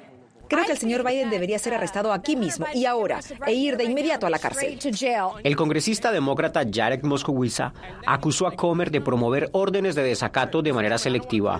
Creo 0.47 0.63
que 0.65 0.74
el 0.74 0.77
señor 0.77 1.03
Biden 1.03 1.29
debería 1.29 1.57
ser 1.57 1.74
arrestado 1.74 2.13
aquí 2.13 2.35
mismo 2.35 2.65
y 2.74 2.85
ahora 2.85 3.19
e 3.45 3.53
ir 3.53 3.77
de 3.77 3.85
inmediato 3.85 4.27
a 4.27 4.29
la 4.29 4.39
cárcel. 4.39 4.77
El 5.43 5.55
congresista 5.55 6.12
demócrata 6.12 6.63
Jarek 6.71 7.03
Moskowitz 7.03 7.62
acusó 8.05 8.47
a 8.47 8.51
Comer 8.51 8.91
de 8.91 9.01
promover 9.01 9.50
órdenes 9.53 9.95
de 9.95 10.03
desacato 10.03 10.62
de 10.62 10.74
manera 10.74 10.97
selectiva. 10.97 11.59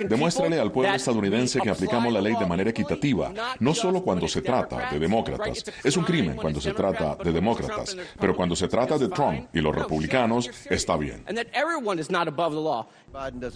Demuéstrale 0.00 0.58
al 0.58 0.72
pueblo 0.72 0.94
estadounidense 0.94 1.60
que 1.60 1.70
aplicamos 1.70 2.12
la 2.12 2.20
ley 2.20 2.34
de 2.38 2.46
manera 2.46 2.70
equitativa, 2.70 3.32
no 3.60 3.74
solo 3.74 4.02
cuando 4.02 4.26
se 4.26 4.42
trata 4.42 4.90
de 4.90 4.98
demócratas. 4.98 5.64
Es 5.84 5.96
un 5.96 6.04
crimen 6.04 6.36
cuando 6.36 6.60
se 6.60 6.72
trata 6.72 7.16
de 7.22 7.32
demócratas, 7.32 7.96
pero 8.18 8.34
cuando 8.34 8.56
se 8.56 8.68
trata 8.68 8.98
de 8.98 9.08
Trump 9.08 9.48
y 9.54 9.60
los 9.60 9.74
republicanos, 9.74 10.50
está 10.68 10.96
bien. 10.96 11.24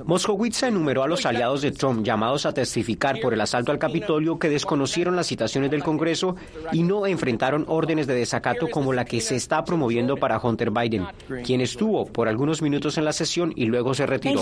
Moskowitz 0.05 0.63
enumeró 0.65 1.03
a 1.03 1.09
los 1.09 1.25
aliados 1.27 1.63
de 1.63 1.73
Trump 1.73 2.05
llamados 2.05 2.45
a 2.47 2.53
testificar 2.53 3.21
por 3.21 3.33
el 3.33 3.41
asalto 3.41 3.73
al 3.73 3.79
Capitolio 3.79 3.95
Capitolio 3.95 4.39
que 4.39 4.49
desconocieron 4.49 5.15
las 5.15 5.29
citaciones 5.29 5.71
del 5.71 5.85
Congreso 5.85 6.37
y 6.73 6.83
no 6.83 7.07
enfrentaron 7.07 7.65
órdenes 7.69 8.07
de 8.07 8.15
desacato 8.15 8.69
como 8.69 8.93
la 8.93 9.05
que 9.05 9.21
se 9.21 9.37
está 9.37 9.65
promoviendo 9.65 10.17
para 10.17 10.39
Hunter 10.39 10.71
Biden, 10.71 11.07
quien 11.45 11.61
estuvo 11.61 12.07
por 12.07 12.29
algunos 12.29 12.61
minutos 12.61 12.99
en 12.99 13.05
la 13.05 13.13
sesión 13.13 13.53
y 13.55 13.67
luego 13.67 13.95
se 13.95 14.07
retiró. 14.07 14.41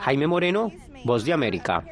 Jaime 0.00 0.26
Moreno, 0.26 0.72
Voz 1.04 1.24
de 1.24 1.32
América. 1.32 1.84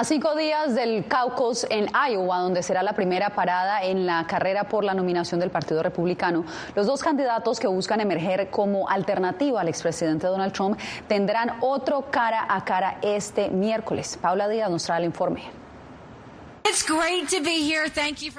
A 0.00 0.04
cinco 0.04 0.34
días 0.34 0.74
del 0.74 1.06
caucus 1.06 1.66
en 1.68 1.86
Iowa, 1.92 2.38
donde 2.38 2.62
será 2.62 2.82
la 2.82 2.94
primera 2.94 3.28
parada 3.34 3.82
en 3.82 4.06
la 4.06 4.26
carrera 4.26 4.64
por 4.64 4.82
la 4.82 4.94
nominación 4.94 5.40
del 5.40 5.50
Partido 5.50 5.82
Republicano, 5.82 6.46
los 6.74 6.86
dos 6.86 7.02
candidatos 7.02 7.60
que 7.60 7.66
buscan 7.66 8.00
emerger 8.00 8.48
como 8.48 8.88
alternativa 8.88 9.60
al 9.60 9.68
expresidente 9.68 10.26
Donald 10.26 10.54
Trump 10.54 10.80
tendrán 11.06 11.52
otro 11.60 12.06
cara 12.10 12.46
a 12.48 12.64
cara 12.64 12.96
este 13.02 13.50
miércoles. 13.50 14.18
Paula 14.22 14.48
Díaz 14.48 14.70
nos 14.70 14.84
trae 14.84 15.00
el 15.00 15.04
informe. 15.04 15.59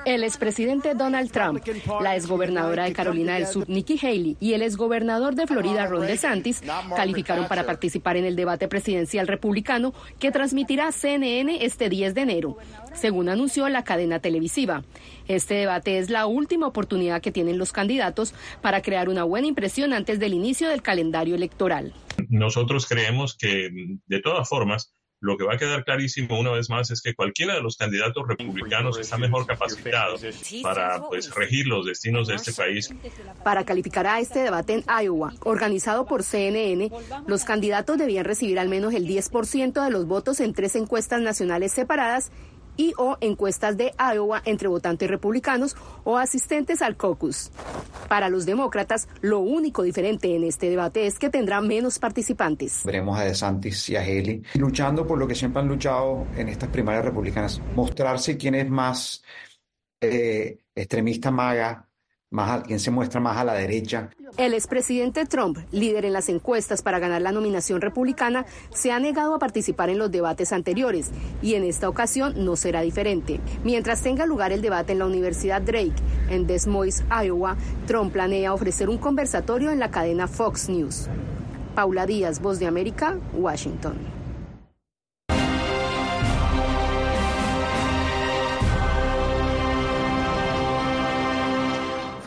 El 0.05 0.23
expresidente 0.23 0.93
Donald 0.95 1.31
Trump, 1.31 1.63
la 2.01 2.15
exgobernadora 2.15 2.85
de 2.85 2.93
Carolina 2.93 3.35
del 3.35 3.47
Sur, 3.47 3.69
Nikki 3.69 3.99
Haley, 4.01 4.37
y 4.39 4.53
el 4.53 4.61
exgobernador 4.61 5.35
de 5.35 5.47
Florida, 5.47 5.87
Ron 5.87 6.07
DeSantis, 6.07 6.61
calificaron 6.95 7.47
para 7.47 7.65
participar 7.65 8.17
en 8.17 8.25
el 8.25 8.35
debate 8.35 8.67
presidencial 8.67 9.27
republicano 9.27 9.93
que 10.19 10.31
transmitirá 10.31 10.91
CNN 10.91 11.63
este 11.63 11.89
10 11.89 12.13
de 12.13 12.21
enero, 12.21 12.57
según 12.93 13.29
anunció 13.29 13.67
la 13.69 13.83
cadena 13.83 14.19
televisiva. 14.19 14.83
Este 15.27 15.55
debate 15.55 15.97
es 15.97 16.09
la 16.09 16.25
última 16.25 16.67
oportunidad 16.67 17.21
que 17.21 17.31
tienen 17.31 17.57
los 17.57 17.71
candidatos 17.71 18.33
para 18.61 18.81
crear 18.81 19.09
una 19.09 19.23
buena 19.23 19.47
impresión 19.47 19.93
antes 19.93 20.19
del 20.19 20.33
inicio 20.33 20.69
del 20.69 20.81
calendario 20.81 21.35
electoral. 21.35 21.93
Nosotros 22.29 22.85
creemos 22.87 23.35
que, 23.37 23.69
de 24.05 24.21
todas 24.21 24.47
formas, 24.47 24.93
lo 25.21 25.37
que 25.37 25.43
va 25.43 25.53
a 25.53 25.57
quedar 25.57 25.85
clarísimo 25.85 26.39
una 26.39 26.51
vez 26.51 26.69
más 26.69 26.89
es 26.89 27.01
que 27.01 27.13
cualquiera 27.13 27.53
de 27.53 27.61
los 27.61 27.77
candidatos 27.77 28.27
republicanos 28.27 28.97
está 28.97 29.19
mejor 29.19 29.45
capacitado 29.45 30.17
para 30.63 30.99
pues, 31.07 31.33
regir 31.35 31.67
los 31.67 31.85
destinos 31.85 32.27
de 32.27 32.35
este 32.35 32.51
país. 32.51 32.93
Para 33.43 33.63
calificar 33.63 34.07
a 34.07 34.19
este 34.19 34.39
debate 34.39 34.73
en 34.73 34.83
Iowa, 35.03 35.33
organizado 35.41 36.07
por 36.07 36.23
CNN, 36.23 36.91
los 37.27 37.43
candidatos 37.43 37.99
debían 37.99 38.25
recibir 38.25 38.57
al 38.57 38.67
menos 38.67 38.95
el 38.95 39.07
10% 39.07 39.83
de 39.83 39.91
los 39.91 40.07
votos 40.07 40.39
en 40.39 40.53
tres 40.55 40.75
encuestas 40.75 41.21
nacionales 41.21 41.71
separadas 41.71 42.31
y 42.77 42.93
o 42.97 43.17
encuestas 43.21 43.77
de 43.77 43.93
Iowa 43.97 44.41
entre 44.45 44.67
votantes 44.67 45.09
republicanos 45.09 45.75
o 46.03 46.17
asistentes 46.17 46.81
al 46.81 46.97
caucus. 46.97 47.51
Para 48.07 48.29
los 48.29 48.45
demócratas, 48.45 49.07
lo 49.21 49.39
único 49.39 49.83
diferente 49.83 50.35
en 50.35 50.43
este 50.43 50.69
debate 50.69 51.07
es 51.07 51.19
que 51.19 51.29
tendrá 51.29 51.61
menos 51.61 51.99
participantes. 51.99 52.83
Veremos 52.83 53.17
a 53.19 53.23
DeSantis 53.23 53.89
y 53.89 53.95
a 53.95 54.01
Haley 54.01 54.43
luchando 54.55 55.05
por 55.05 55.17
lo 55.17 55.27
que 55.27 55.35
siempre 55.35 55.61
han 55.61 55.67
luchado 55.67 56.25
en 56.35 56.49
estas 56.49 56.69
primarias 56.69 57.05
republicanas, 57.05 57.61
mostrarse 57.75 58.37
quién 58.37 58.55
es 58.55 58.69
más 58.69 59.23
eh, 60.01 60.57
extremista 60.75 61.31
maga, 61.31 61.87
más 62.31 62.63
quién 62.63 62.79
se 62.79 62.91
muestra 62.91 63.19
más 63.19 63.37
a 63.37 63.43
la 63.43 63.53
derecha. 63.53 64.09
El 64.37 64.53
expresidente 64.53 65.25
Trump, 65.25 65.57
líder 65.71 66.05
en 66.05 66.13
las 66.13 66.29
encuestas 66.29 66.81
para 66.81 66.97
ganar 66.97 67.21
la 67.21 67.33
nominación 67.33 67.81
republicana, 67.81 68.45
se 68.73 68.91
ha 68.91 68.99
negado 68.99 69.35
a 69.35 69.39
participar 69.39 69.89
en 69.89 69.99
los 69.99 70.09
debates 70.09 70.53
anteriores 70.53 71.11
y 71.41 71.55
en 71.55 71.65
esta 71.65 71.89
ocasión 71.89 72.45
no 72.45 72.55
será 72.55 72.81
diferente. 72.81 73.41
Mientras 73.65 74.01
tenga 74.01 74.25
lugar 74.25 74.53
el 74.53 74.61
debate 74.61 74.93
en 74.93 74.99
la 74.99 75.05
Universidad 75.05 75.61
Drake 75.61 75.95
en 76.29 76.47
Des 76.47 76.67
Moines, 76.67 77.03
Iowa, 77.09 77.57
Trump 77.85 78.13
planea 78.13 78.53
ofrecer 78.53 78.89
un 78.89 78.97
conversatorio 78.97 79.69
en 79.71 79.79
la 79.79 79.91
cadena 79.91 80.29
Fox 80.29 80.69
News. 80.69 81.09
Paula 81.75 82.05
Díaz, 82.05 82.41
Voz 82.41 82.59
de 82.59 82.67
América, 82.67 83.17
Washington. 83.33 84.10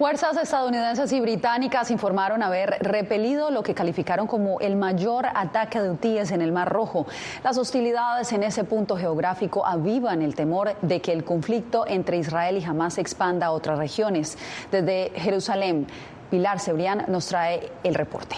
Fuerzas 0.05 0.37
estadounidenses 0.37 1.11
y 1.13 1.21
británicas 1.21 1.91
informaron 1.91 2.43
haber 2.43 2.77
repelido 2.81 3.51
lo 3.51 3.63
que 3.63 3.73
calificaron 3.73 4.27
como 4.27 4.61
el 4.61 4.77
mayor 4.77 5.25
ataque 5.35 5.81
de 5.81 5.93
hutíes 5.93 6.31
en 6.31 6.43
el 6.43 6.53
Mar 6.53 6.71
Rojo. 6.71 7.07
Las 7.43 7.57
hostilidades 7.57 8.31
en 8.35 8.43
ese 8.43 8.65
punto 8.65 8.99
geográfico 8.99 9.65
avivan 9.65 10.21
el 10.21 10.35
temor 10.35 10.77
de 10.83 11.01
que 11.01 11.11
el 11.11 11.25
conflicto 11.25 11.87
entre 11.87 12.19
Israel 12.19 12.59
y 12.59 12.65
Hamas 12.67 12.93
se 12.93 13.01
expanda 13.01 13.47
a 13.47 13.53
otras 13.53 13.79
regiones. 13.79 14.37
Desde 14.71 15.11
Jerusalén, 15.17 15.87
Pilar 16.31 16.61
Cebrián 16.61 17.07
nos 17.09 17.25
trae 17.29 17.73
el 17.83 17.95
reporte. 17.95 18.37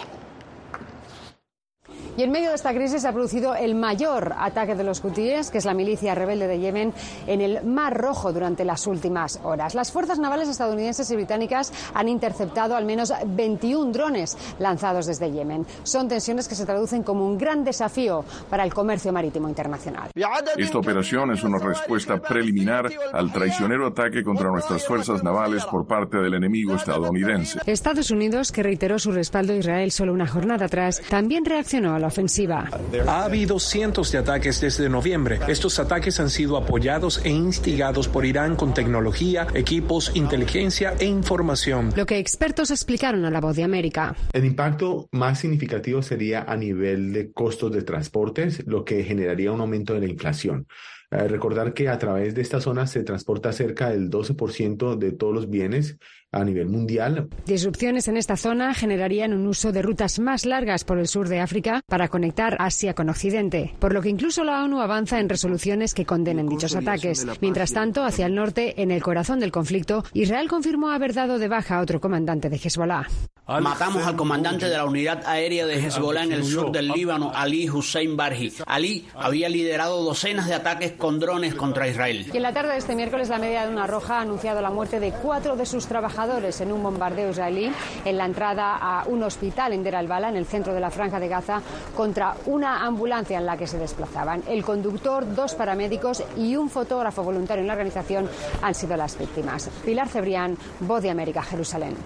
Y 2.17 2.23
en 2.23 2.31
medio 2.31 2.49
de 2.49 2.55
esta 2.55 2.73
crisis 2.73 3.03
se 3.03 3.09
ha 3.09 3.13
producido 3.13 3.55
el 3.55 3.75
mayor 3.75 4.35
ataque 4.39 4.75
de 4.75 4.85
los 4.85 5.05
hutíes, 5.05 5.51
que 5.51 5.59
es 5.59 5.67
la 5.67 5.75
milicia 5.75 6.15
rebelde 6.15 6.47
de 6.47 6.59
Yemen, 6.59 6.95
en 7.27 7.43
el 7.43 7.63
Mar 7.63 7.95
Rojo 7.95 8.33
durante 8.33 8.65
las 8.65 8.87
últimas 8.87 9.39
horas. 9.43 9.75
Las 9.75 9.93
fuerzas 9.93 10.19
navales 10.19 10.49
estadounidenses 10.49 11.11
y 11.11 11.15
británicas 11.15 11.75
han 11.93 12.09
interceptado 12.09 12.75
al 12.75 12.87
menos 12.87 13.13
21 13.27 13.93
drones 13.93 14.39
lanzados 14.59 15.05
desde 15.05 15.31
Yemen. 15.31 15.67
Son 15.83 16.09
tensiones 16.09 16.49
que 16.49 16.55
se 16.55 16.65
traducen 16.65 17.03
como 17.03 17.27
un 17.27 17.37
gran 17.37 17.65
desafío 17.65 18.25
para 18.49 18.65
el 18.65 18.73
comercio 18.73 19.13
marítimo 19.13 19.47
internacional. 19.49 20.11
Esta 20.57 20.79
operación 20.79 21.33
es 21.33 21.45
una 21.45 21.59
respuesta 21.59 22.17
preliminar 22.17 22.89
al 23.13 23.31
traicionero 23.31 23.89
ataque 23.89 24.23
contra 24.23 24.51
nuestras 24.51 24.87
fuerzas 24.87 25.23
navales 25.23 25.67
por 25.67 25.87
parte 25.87 26.17
del 26.17 26.33
enemigo 26.33 26.77
estadounidense. 26.77 27.61
Estados 27.67 28.11
Unidos, 28.11 28.53
que 28.53 28.63
reiteró 28.63 28.99
su 28.99 29.13
respaldo 29.13 29.53
a 29.53 29.57
Israel 29.57 29.91
solo 29.91 30.15
una 30.15 30.27
jornada 30.27 30.65
atrás, 30.65 31.03
también 31.11 31.45
reaccionó 31.45 31.95
a 31.95 31.99
la 31.99 32.06
ofensiva. 32.07 32.71
Ha 33.07 33.25
habido 33.25 33.59
cientos 33.59 34.13
de 34.13 34.19
ataques 34.19 34.61
desde 34.61 34.89
noviembre. 34.89 35.41
Estos 35.49 35.79
ataques 35.79 36.19
han 36.21 36.31
sido 36.31 36.57
apoyados 36.57 37.21
e 37.25 37.31
instigados 37.31 38.09
por 38.09 38.25
Irán 38.25 38.57
con 38.57 38.75
tecnología, 38.75 39.47
equipos, 39.55 40.13
inteligencia 40.15 40.95
e 40.99 41.07
información. 41.07 41.93
Lo 41.97 42.07
que 42.07 42.19
expertos 42.19 42.71
explicaron 42.71 43.25
a 43.25 43.31
la 43.31 43.41
voz 43.41 43.57
de 43.57 43.65
América. 43.65 44.17
El 44.33 44.45
impacto 44.45 45.09
más 45.13 45.41
significativo 45.41 46.03
sería 46.03 46.43
a 46.43 46.57
nivel 46.57 47.13
de 47.13 47.33
costos 47.33 47.73
de 47.73 47.83
transportes, 47.83 48.67
lo 48.67 48.85
que 48.85 49.05
generaría 49.05 49.53
un 49.53 49.61
aumento 49.61 49.95
de 49.95 50.01
la 50.01 50.07
inflación. 50.07 50.67
Eh, 51.11 51.29
recordar 51.29 51.73
que 51.73 51.89
a 51.89 51.99
través 51.99 52.35
de 52.35 52.43
esta 52.43 52.61
zona 52.61 52.87
se 52.87 53.05
transporta 53.05 53.53
cerca 53.53 53.91
del 53.91 54.11
12% 54.11 54.97
de 54.97 55.13
todos 55.13 55.33
los 55.33 55.49
bienes 55.49 55.99
a 56.41 56.45
nivel 56.45 56.69
mundial. 56.69 57.29
Disrupciones 57.47 58.09
en 58.09 58.17
esta 58.17 58.37
zona 58.37 58.75
generarían 58.75 59.33
un 59.33 59.47
uso 59.47 59.73
de 59.73 59.83
rutas 59.83 60.19
más 60.19 60.47
largas 60.47 60.85
por 60.85 60.99
el 60.99 61.09
sur 61.09 61.29
de 61.29 61.41
África 61.41 61.83
para 61.87 62.09
conectar 62.09 62.57
Asia 62.59 62.95
con 62.95 63.09
Occidente, 63.09 63.75
por 63.79 63.93
lo 63.93 64.03
que 64.03 64.09
incluso 64.09 64.45
la 64.45 64.65
ONU 64.65 64.81
avanza 64.81 65.21
en 65.21 65.29
resoluciones 65.29 65.95
que 65.95 66.07
condenen 66.07 66.49
dichos 66.49 66.75
ataques. 66.75 67.27
Mientras 67.41 67.73
tanto, 67.73 68.05
hacia 68.05 68.27
el 68.27 68.35
norte, 68.35 68.81
en 68.83 68.91
el 68.91 69.03
corazón 69.03 69.41
del 69.41 69.53
conflicto, 69.53 70.05
Israel 70.13 70.49
confirmó 70.49 70.91
haber 70.91 71.15
dado 71.15 71.39
de 71.39 71.49
baja 71.49 71.79
a 71.79 71.81
otro 71.81 72.01
comandante 72.01 72.49
de 72.49 72.57
Hezbollah. 72.57 73.07
Matamos 73.49 74.05
al 74.05 74.17
comandante 74.17 74.67
de 74.67 74.77
la 74.77 74.85
unidad 74.85 75.23
aérea 75.25 75.67
de 75.67 75.75
Hezbollah 75.79 76.25
en 76.25 76.33
el 76.33 76.45
sur 76.45 76.73
del 76.73 76.89
Líbano, 76.89 77.31
Ali 77.33 77.71
Hussein 77.71 78.17
Barhi. 78.17 78.53
Ali 78.67 79.07
había 79.15 79.49
liderado 79.49 80.03
docenas 80.03 80.49
de 80.49 80.55
ataques 80.55 80.93
con 80.93 81.21
drones 81.21 81.55
contra 81.55 81.87
Israel. 81.87 82.27
Y 82.33 82.37
en 82.37 82.43
la 82.43 82.53
tarde 82.53 82.73
de 82.73 82.79
este 82.79 82.97
miércoles, 82.97 83.29
la 83.29 83.39
Media 83.39 83.65
Luna 83.67 83.87
Roja 83.87 84.19
ha 84.19 84.23
anunciado 84.23 84.61
la 84.61 84.71
muerte 84.71 84.99
de 84.99 85.13
cuatro 85.13 85.55
de 85.55 85.65
sus 85.65 85.87
en 86.27 86.73
un 86.73 86.83
bombardeo 86.83 87.31
israelí 87.31 87.73
en 88.05 88.19
la 88.19 88.25
entrada 88.25 88.77
a 88.77 89.05
un 89.07 89.23
hospital 89.23 89.73
en 89.73 89.85
Der 89.85 89.95
al-Bala, 89.95 90.29
en 90.29 90.37
el 90.37 90.45
centro 90.45 90.75
de 90.75 90.81
la 90.81 90.91
Franja 90.91 91.21
de 91.21 91.29
Gaza, 91.29 91.63
contra 91.97 92.35
una 92.47 92.85
ambulancia 92.85 93.39
en 93.39 93.47
la 93.47 93.57
que 93.57 93.67
se 93.67 93.79
desplazaban. 93.79 94.43
El 94.49 94.65
conductor, 94.65 95.35
dos 95.35 95.55
paramédicos 95.55 96.25
y 96.37 96.57
un 96.57 96.69
fotógrafo 96.69 97.23
voluntario 97.23 97.63
en 97.63 97.69
la 97.69 97.75
organización 97.75 98.29
han 98.61 98.75
sido 98.75 98.97
las 98.97 99.17
víctimas. 99.17 99.71
Pilar 99.85 100.09
Cebrián, 100.09 100.57
Voz 100.81 101.03
de 101.03 101.11
América, 101.11 101.43
Jerusalén. 101.43 101.97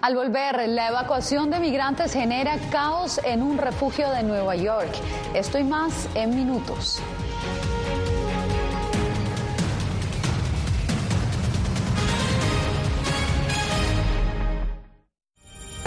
Al 0.00 0.16
volver, 0.16 0.68
la 0.68 0.88
evacuación 0.88 1.50
de 1.50 1.60
migrantes 1.60 2.12
genera 2.12 2.58
caos 2.70 3.20
en 3.24 3.42
un 3.42 3.58
refugio 3.58 4.10
de 4.10 4.22
Nueva 4.22 4.56
York. 4.56 4.90
Esto 5.34 5.58
y 5.58 5.64
más 5.64 6.08
en 6.14 6.34
minutos. 6.34 7.00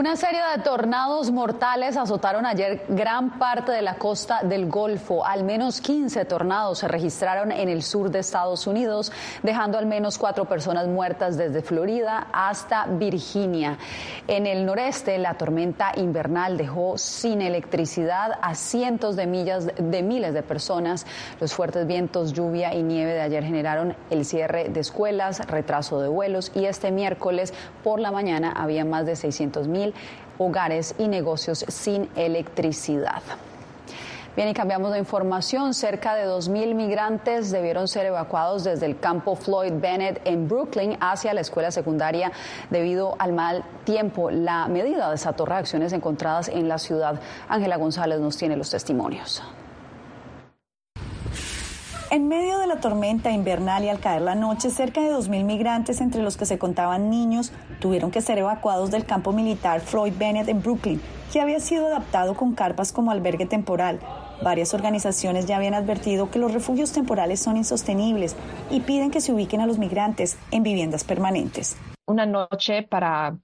Una 0.00 0.16
serie 0.16 0.40
de 0.56 0.62
tornados 0.62 1.30
mortales 1.30 1.98
azotaron 1.98 2.46
ayer 2.46 2.86
gran 2.88 3.38
parte 3.38 3.70
de 3.70 3.82
la 3.82 3.96
costa 3.96 4.40
del 4.42 4.66
Golfo. 4.66 5.26
Al 5.26 5.44
menos 5.44 5.82
15 5.82 6.24
tornados 6.24 6.78
se 6.78 6.88
registraron 6.88 7.52
en 7.52 7.68
el 7.68 7.82
sur 7.82 8.10
de 8.10 8.20
Estados 8.20 8.66
Unidos, 8.66 9.12
dejando 9.42 9.76
al 9.76 9.84
menos 9.84 10.16
cuatro 10.16 10.46
personas 10.46 10.88
muertas 10.88 11.36
desde 11.36 11.60
Florida 11.60 12.28
hasta 12.32 12.86
Virginia. 12.86 13.76
En 14.26 14.46
el 14.46 14.64
noreste, 14.64 15.18
la 15.18 15.34
tormenta 15.34 15.92
invernal 15.94 16.56
dejó 16.56 16.96
sin 16.96 17.42
electricidad 17.42 18.38
a 18.40 18.54
cientos 18.54 19.16
de 19.16 19.26
millas 19.26 19.66
de 19.66 20.02
miles 20.02 20.32
de 20.32 20.42
personas. 20.42 21.04
Los 21.40 21.52
fuertes 21.52 21.86
vientos, 21.86 22.32
lluvia 22.32 22.72
y 22.72 22.82
nieve 22.82 23.12
de 23.12 23.20
ayer 23.20 23.44
generaron 23.44 23.94
el 24.08 24.24
cierre 24.24 24.70
de 24.70 24.80
escuelas, 24.80 25.46
retraso 25.46 26.00
de 26.00 26.08
vuelos 26.08 26.52
y 26.54 26.64
este 26.64 26.90
miércoles 26.90 27.52
por 27.84 28.00
la 28.00 28.10
mañana 28.10 28.50
había 28.52 28.86
más 28.86 29.04
de 29.04 29.14
600 29.14 29.68
mil 29.68 29.89
hogares 30.38 30.94
y 30.98 31.08
negocios 31.08 31.64
sin 31.68 32.08
electricidad. 32.16 33.22
Bien, 34.36 34.48
y 34.48 34.54
cambiamos 34.54 34.92
de 34.92 34.98
información. 35.00 35.74
Cerca 35.74 36.14
de 36.14 36.24
2.000 36.24 36.74
migrantes 36.74 37.50
debieron 37.50 37.88
ser 37.88 38.06
evacuados 38.06 38.62
desde 38.62 38.86
el 38.86 38.98
campo 38.98 39.34
Floyd 39.34 39.72
Bennett 39.74 40.22
en 40.24 40.48
Brooklyn 40.48 40.96
hacia 41.00 41.34
la 41.34 41.40
escuela 41.40 41.72
secundaria 41.72 42.30
debido 42.70 43.16
al 43.18 43.32
mal 43.32 43.64
tiempo. 43.84 44.30
La 44.30 44.68
medida 44.68 45.10
desató 45.10 45.46
reacciones 45.46 45.92
encontradas 45.92 46.48
en 46.48 46.68
la 46.68 46.78
ciudad. 46.78 47.20
Ángela 47.48 47.76
González 47.76 48.20
nos 48.20 48.36
tiene 48.36 48.56
los 48.56 48.70
testimonios. 48.70 49.42
En 52.12 52.26
medio 52.26 52.58
de 52.58 52.66
la 52.66 52.80
tormenta 52.80 53.30
invernal 53.30 53.84
y 53.84 53.88
al 53.88 54.00
caer 54.00 54.22
la 54.22 54.34
noche, 54.34 54.70
cerca 54.70 55.00
de 55.00 55.12
2.000 55.12 55.44
migrantes, 55.44 56.00
entre 56.00 56.22
los 56.22 56.36
que 56.36 56.44
se 56.44 56.58
contaban 56.58 57.08
niños, 57.08 57.52
tuvieron 57.78 58.10
que 58.10 58.20
ser 58.20 58.36
evacuados 58.38 58.90
del 58.90 59.04
campo 59.04 59.32
militar 59.32 59.80
Floyd 59.80 60.14
Bennett 60.18 60.48
en 60.48 60.60
Brooklyn, 60.60 61.00
que 61.32 61.40
había 61.40 61.60
sido 61.60 61.86
adaptado 61.86 62.34
con 62.34 62.56
carpas 62.56 62.90
como 62.90 63.12
albergue 63.12 63.46
temporal. 63.46 64.00
Varias 64.42 64.74
organizaciones 64.74 65.46
ya 65.46 65.58
habían 65.58 65.74
advertido 65.74 66.32
que 66.32 66.40
los 66.40 66.52
refugios 66.52 66.90
temporales 66.90 67.38
son 67.38 67.56
insostenibles 67.56 68.34
y 68.70 68.80
piden 68.80 69.12
que 69.12 69.20
se 69.20 69.32
ubiquen 69.32 69.60
a 69.60 69.66
los 69.66 69.78
migrantes 69.78 70.36
en 70.50 70.64
viviendas 70.64 71.04
permanentes. 71.04 71.76
Una 72.06 72.26
noche 72.26 72.82
para 72.82 73.38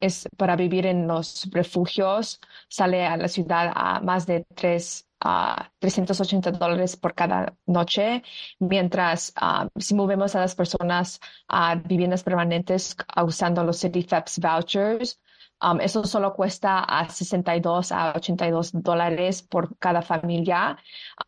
es 0.00 0.28
para 0.36 0.54
vivir 0.56 0.84
en 0.84 1.06
los 1.06 1.48
refugios 1.50 2.40
sale 2.68 3.06
a 3.06 3.16
la 3.16 3.28
ciudad 3.28 3.72
a 3.74 4.00
más 4.00 4.26
de 4.26 4.44
tres 4.54 5.06
a 5.20 5.70
380 5.78 6.52
dólares 6.52 6.96
por 6.96 7.14
cada 7.14 7.54
noche, 7.66 8.22
mientras 8.58 9.32
si 9.76 9.94
movemos 9.94 10.34
a 10.34 10.40
las 10.40 10.54
personas 10.54 11.20
a 11.48 11.74
viviendas 11.74 12.22
permanentes 12.22 12.96
usando 13.24 13.62
los 13.64 13.78
City 13.78 14.02
FEPS 14.02 14.38
vouchers, 14.40 15.20
Um, 15.62 15.80
eso 15.80 16.04
solo 16.04 16.34
cuesta 16.34 16.78
a 16.78 17.08
62 17.08 17.92
a 17.92 18.12
82 18.16 18.70
dólares 18.72 19.42
por 19.42 19.76
cada 19.78 20.00
familia 20.00 20.78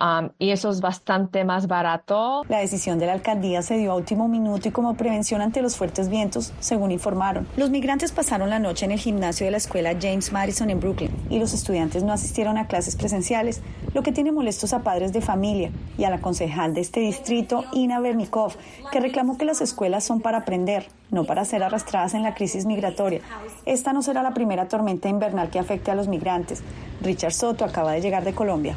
um, 0.00 0.30
y 0.38 0.50
eso 0.50 0.70
es 0.70 0.80
bastante 0.80 1.44
más 1.44 1.66
barato. 1.66 2.42
La 2.48 2.60
decisión 2.60 2.98
de 2.98 3.06
la 3.06 3.12
alcaldía 3.12 3.60
se 3.60 3.76
dio 3.76 3.92
a 3.92 3.94
último 3.94 4.28
minuto 4.28 4.68
y 4.68 4.70
como 4.72 4.94
prevención 4.94 5.42
ante 5.42 5.60
los 5.60 5.76
fuertes 5.76 6.08
vientos, 6.08 6.52
según 6.60 6.92
informaron. 6.92 7.46
Los 7.56 7.70
migrantes 7.70 8.10
pasaron 8.12 8.48
la 8.48 8.58
noche 8.58 8.86
en 8.86 8.92
el 8.92 8.98
gimnasio 8.98 9.44
de 9.44 9.50
la 9.50 9.58
escuela 9.58 9.96
James 10.00 10.32
Madison 10.32 10.70
en 10.70 10.80
Brooklyn 10.80 11.14
y 11.28 11.38
los 11.38 11.52
estudiantes 11.52 12.02
no 12.02 12.12
asistieron 12.12 12.56
a 12.56 12.66
clases 12.66 12.96
presenciales, 12.96 13.60
lo 13.92 14.02
que 14.02 14.12
tiene 14.12 14.32
molestos 14.32 14.72
a 14.72 14.82
padres 14.82 15.12
de 15.12 15.20
familia 15.20 15.70
y 15.98 16.04
a 16.04 16.10
la 16.10 16.20
concejal 16.20 16.72
de 16.72 16.80
este 16.80 17.00
distrito, 17.00 17.64
Ina 17.72 18.00
Bernikov, 18.00 18.54
que 18.90 19.00
reclamó 19.00 19.36
que 19.36 19.44
las 19.44 19.60
escuelas 19.60 20.04
son 20.04 20.20
para 20.20 20.38
aprender, 20.38 20.86
no 21.12 21.24
para 21.24 21.44
ser 21.44 21.62
arrastradas 21.62 22.14
en 22.14 22.24
la 22.24 22.34
crisis 22.34 22.66
migratoria. 22.66 23.20
Esta 23.64 23.92
no 23.92 24.02
será 24.02 24.24
la 24.24 24.34
primera 24.34 24.66
tormenta 24.66 25.08
invernal 25.08 25.50
que 25.50 25.60
afecte 25.60 25.92
a 25.92 25.94
los 25.94 26.08
migrantes. 26.08 26.62
Richard 27.00 27.34
Soto 27.34 27.64
acaba 27.64 27.92
de 27.92 28.00
llegar 28.00 28.24
de 28.24 28.34
Colombia. 28.34 28.76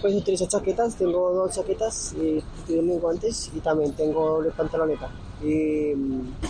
Pues 0.00 0.14
utilizo 0.14 0.46
chaquetas, 0.48 0.96
tengo 0.96 1.32
dos 1.32 1.54
chaquetas, 1.54 2.14
eh, 2.18 2.42
tengo 2.66 2.82
mis 2.82 3.00
guantes 3.00 3.50
y 3.54 3.60
también 3.60 3.94
tengo 3.94 4.26
doble 4.26 4.50
pantaloneta 4.50 5.10
y, 5.42 5.92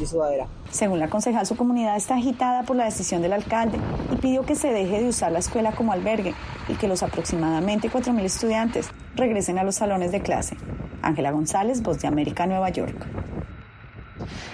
y 0.00 0.06
sudadera. 0.06 0.46
Según 0.70 1.00
la 1.00 1.08
concejal, 1.08 1.46
su 1.46 1.56
comunidad 1.56 1.96
está 1.96 2.14
agitada 2.14 2.62
por 2.62 2.76
la 2.76 2.84
decisión 2.84 3.20
del 3.20 3.32
alcalde 3.32 3.78
y 4.12 4.16
pidió 4.16 4.42
que 4.42 4.54
se 4.54 4.72
deje 4.72 5.00
de 5.00 5.08
usar 5.08 5.32
la 5.32 5.40
escuela 5.40 5.72
como 5.72 5.92
albergue 5.92 6.34
y 6.68 6.74
que 6.74 6.88
los 6.88 7.02
aproximadamente 7.02 7.90
4.000 7.90 8.22
estudiantes 8.22 8.90
regresen 9.16 9.58
a 9.58 9.64
los 9.64 9.74
salones 9.76 10.12
de 10.12 10.20
clase. 10.20 10.56
Ángela 11.02 11.32
González, 11.32 11.82
Voz 11.82 12.00
de 12.00 12.08
América, 12.08 12.46
Nueva 12.46 12.70
York. 12.70 13.06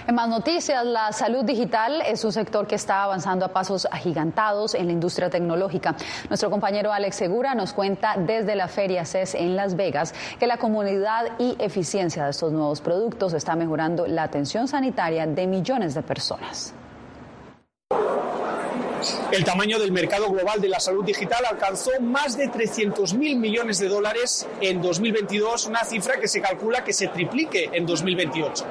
En 0.07 0.15
más 0.15 0.27
noticias, 0.27 0.85
la 0.85 1.11
salud 1.11 1.43
digital 1.43 2.01
es 2.05 2.23
un 2.23 2.31
sector 2.31 2.67
que 2.67 2.75
está 2.75 3.03
avanzando 3.03 3.45
a 3.45 3.49
pasos 3.49 3.87
agigantados 3.91 4.75
en 4.75 4.87
la 4.87 4.93
industria 4.93 5.29
tecnológica. 5.29 5.95
Nuestro 6.29 6.49
compañero 6.49 6.91
Alex 6.91 7.15
Segura 7.15 7.55
nos 7.55 7.73
cuenta 7.73 8.15
desde 8.17 8.55
la 8.55 8.67
Feria 8.67 9.05
CES 9.05 9.35
en 9.35 9.55
Las 9.55 9.75
Vegas 9.75 10.13
que 10.39 10.47
la 10.47 10.57
comunidad 10.57 11.25
y 11.37 11.55
eficiencia 11.59 12.25
de 12.25 12.31
estos 12.31 12.51
nuevos 12.51 12.81
productos 12.81 13.33
está 13.33 13.55
mejorando 13.55 14.07
la 14.07 14.23
atención 14.23 14.67
sanitaria 14.67 15.27
de 15.27 15.47
millones 15.47 15.93
de 15.93 16.01
personas. 16.01 16.73
El 19.31 19.45
tamaño 19.45 19.79
del 19.79 19.91
mercado 19.91 20.29
global 20.29 20.59
de 20.59 20.67
la 20.67 20.79
salud 20.79 21.05
digital 21.05 21.45
alcanzó 21.45 21.91
más 22.01 22.37
de 22.37 22.49
300 22.49 23.13
mil 23.13 23.37
millones 23.37 23.79
de 23.79 23.87
dólares 23.87 24.45
en 24.59 24.81
2022, 24.81 25.67
una 25.67 25.85
cifra 25.85 26.19
que 26.19 26.27
se 26.27 26.41
calcula 26.41 26.83
que 26.83 26.91
se 26.91 27.07
triplique 27.07 27.69
en 27.71 27.85
2028. 27.85 28.65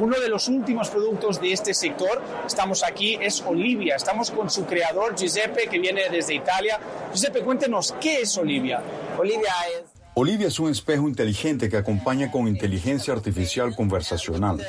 Uno 0.00 0.18
de 0.18 0.28
los 0.28 0.48
últimos 0.48 0.88
productos 0.90 1.40
de 1.40 1.52
este 1.52 1.72
sector, 1.72 2.20
estamos 2.46 2.82
aquí, 2.82 3.16
es 3.20 3.42
Olivia. 3.42 3.96
Estamos 3.96 4.30
con 4.30 4.50
su 4.50 4.64
creador, 4.66 5.14
Giuseppe, 5.16 5.68
que 5.68 5.78
viene 5.78 6.08
desde 6.10 6.34
Italia. 6.34 6.80
Giuseppe, 7.12 7.40
cuéntenos, 7.40 7.94
¿qué 8.00 8.22
es 8.22 8.36
Olivia? 8.36 8.82
Olivia 9.18 9.52
es 9.72 9.94
Olivia 10.16 10.46
es 10.46 10.60
un 10.60 10.70
espejo 10.70 11.08
inteligente 11.08 11.68
que 11.68 11.76
acompaña 11.76 12.30
con 12.30 12.46
inteligencia 12.46 13.12
artificial 13.12 13.74
conversacional. 13.74 14.64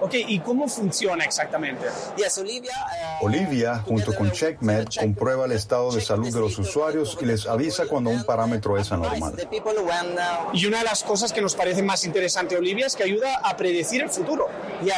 Ok, 0.00 0.14
¿y 0.14 0.38
cómo 0.40 0.68
funciona 0.68 1.24
exactamente? 1.24 1.86
Olivia, 3.22 3.78
junto 3.86 4.14
con 4.14 4.30
CheckMed, 4.32 4.88
comprueba 5.00 5.46
el 5.46 5.52
estado 5.52 5.92
de 5.92 6.00
salud 6.00 6.32
de 6.32 6.40
los 6.40 6.58
usuarios 6.58 7.16
y 7.20 7.24
les 7.24 7.46
avisa 7.46 7.86
cuando 7.86 8.10
un 8.10 8.24
parámetro 8.24 8.76
es 8.76 8.90
anormal. 8.92 9.34
Y 10.52 10.66
una 10.66 10.78
de 10.78 10.84
las 10.84 11.02
cosas 11.04 11.32
que 11.32 11.40
nos 11.40 11.54
parece 11.54 11.82
más 11.82 12.04
interesante, 12.04 12.56
Olivia, 12.56 12.86
es 12.86 12.96
que 12.96 13.04
ayuda 13.04 13.36
a 13.42 13.56
predecir 13.56 14.02
el 14.02 14.10
futuro. 14.10 14.48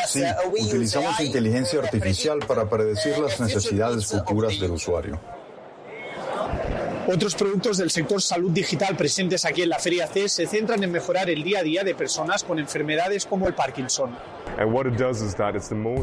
Sí, 0.08 0.22
utilizamos 0.60 1.20
inteligencia 1.20 1.78
artificial 1.80 2.40
para 2.40 2.68
predecir 2.68 3.16
las 3.18 3.38
necesidades 3.38 4.06
futuras 4.06 4.58
del 4.58 4.72
usuario. 4.72 5.20
Otros 7.08 7.36
productos 7.36 7.78
del 7.78 7.90
sector 7.90 8.20
salud 8.20 8.50
digital 8.50 8.96
presentes 8.96 9.44
aquí 9.44 9.62
en 9.62 9.68
la 9.68 9.78
Feria 9.78 10.08
C 10.08 10.28
se 10.28 10.46
centran 10.46 10.82
en 10.82 10.90
mejorar 10.90 11.30
el 11.30 11.44
día 11.44 11.60
a 11.60 11.62
día 11.62 11.84
de 11.84 11.94
personas 11.94 12.42
con 12.42 12.58
enfermedades 12.58 13.26
como 13.26 13.46
el 13.46 13.54
Parkinson. 13.54 14.10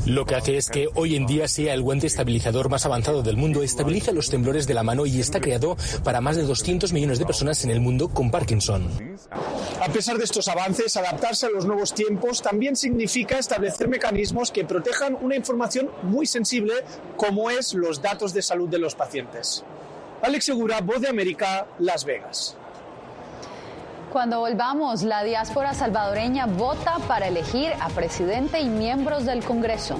Lo 0.05 0.25
que 0.25 0.35
hace 0.35 0.57
es 0.57 0.69
que 0.69 0.87
hoy 0.95 1.15
en 1.17 1.25
día 1.25 1.49
sea 1.49 1.73
el 1.73 1.81
guante 1.81 2.07
estabilizador 2.07 2.69
más 2.69 2.85
avanzado 2.85 3.21
del 3.21 3.35
mundo, 3.35 3.63
estabiliza 3.63 4.13
los 4.13 4.29
temblores 4.29 4.65
de 4.65 4.75
la 4.75 4.83
mano 4.83 5.05
y 5.05 5.19
está 5.19 5.41
creado 5.41 5.75
para 6.05 6.21
más 6.21 6.37
de 6.37 6.43
200 6.43 6.93
millones 6.93 7.19
de 7.19 7.25
personas 7.25 7.63
en 7.65 7.71
el 7.71 7.81
mundo 7.81 8.07
con 8.07 8.31
Parkinson. 8.31 9.17
A 9.81 9.91
pesar 9.91 10.17
de 10.17 10.23
estos 10.23 10.47
avances, 10.47 10.95
adaptarse 10.95 11.47
a 11.47 11.49
los 11.49 11.65
nuevos 11.65 11.93
tiempos 11.93 12.41
también 12.41 12.77
significa 12.77 13.37
establecer 13.37 13.89
mecanismos 13.89 14.51
que 14.51 14.63
protejan 14.63 15.17
una 15.19 15.35
información 15.35 15.89
muy 16.03 16.25
sensible 16.25 16.73
como 17.17 17.49
es 17.49 17.73
los 17.73 18.01
datos 18.01 18.33
de 18.33 18.41
salud 18.41 18.69
de 18.69 18.79
los 18.79 18.95
pacientes. 18.95 19.65
Alex 20.23 20.45
Segura, 20.45 20.79
Voz 20.79 21.01
de 21.01 21.09
América, 21.09 21.67
Las 21.79 22.05
Vegas. 22.05 22.55
Cuando 24.09 24.39
volvamos, 24.39 25.03
la 25.03 25.21
diáspora 25.21 25.73
salvadoreña 25.73 26.45
vota 26.45 26.97
para 27.09 27.27
elegir 27.27 27.73
a 27.81 27.89
presidente 27.89 28.61
y 28.61 28.69
miembros 28.69 29.25
del 29.25 29.43
Congreso. 29.43 29.99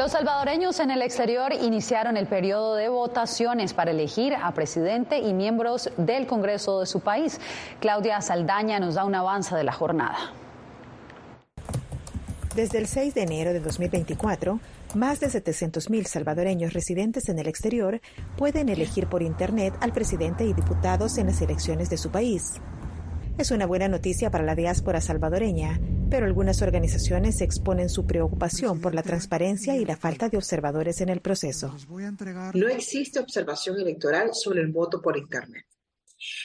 Los 0.00 0.12
salvadoreños 0.12 0.80
en 0.80 0.90
el 0.90 1.02
exterior 1.02 1.52
iniciaron 1.52 2.16
el 2.16 2.26
periodo 2.26 2.74
de 2.74 2.88
votaciones 2.88 3.74
para 3.74 3.90
elegir 3.90 4.34
a 4.34 4.50
presidente 4.54 5.18
y 5.18 5.34
miembros 5.34 5.90
del 5.98 6.26
Congreso 6.26 6.80
de 6.80 6.86
su 6.86 7.00
país. 7.00 7.38
Claudia 7.80 8.22
Saldaña 8.22 8.80
nos 8.80 8.94
da 8.94 9.04
un 9.04 9.14
avance 9.14 9.54
de 9.54 9.62
la 9.62 9.72
jornada. 9.72 10.16
Desde 12.56 12.78
el 12.78 12.86
6 12.86 13.12
de 13.12 13.24
enero 13.24 13.52
de 13.52 13.60
2024, 13.60 14.58
más 14.94 15.20
de 15.20 15.26
700.000 15.26 16.06
salvadoreños 16.06 16.72
residentes 16.72 17.28
en 17.28 17.38
el 17.38 17.46
exterior 17.46 18.00
pueden 18.38 18.70
elegir 18.70 19.06
por 19.06 19.22
Internet 19.22 19.74
al 19.80 19.92
presidente 19.92 20.46
y 20.46 20.54
diputados 20.54 21.18
en 21.18 21.26
las 21.26 21.42
elecciones 21.42 21.90
de 21.90 21.98
su 21.98 22.10
país. 22.10 22.54
Es 23.36 23.50
una 23.50 23.66
buena 23.66 23.88
noticia 23.88 24.30
para 24.30 24.44
la 24.44 24.54
diáspora 24.54 25.02
salvadoreña, 25.02 25.78
pero 26.10 26.26
algunas 26.26 26.60
organizaciones 26.60 27.40
exponen 27.40 27.88
su 27.88 28.06
preocupación 28.06 28.80
por 28.80 28.94
la 28.94 29.02
transparencia 29.02 29.76
y 29.76 29.84
la 29.84 29.96
falta 29.96 30.28
de 30.28 30.36
observadores 30.36 31.00
en 31.00 31.08
el 31.08 31.20
proceso. 31.20 31.74
No 32.54 32.68
existe 32.68 33.20
observación 33.20 33.78
electoral 33.78 34.30
sobre 34.34 34.60
el 34.60 34.72
voto 34.72 35.00
por 35.00 35.16
Internet. 35.16 35.64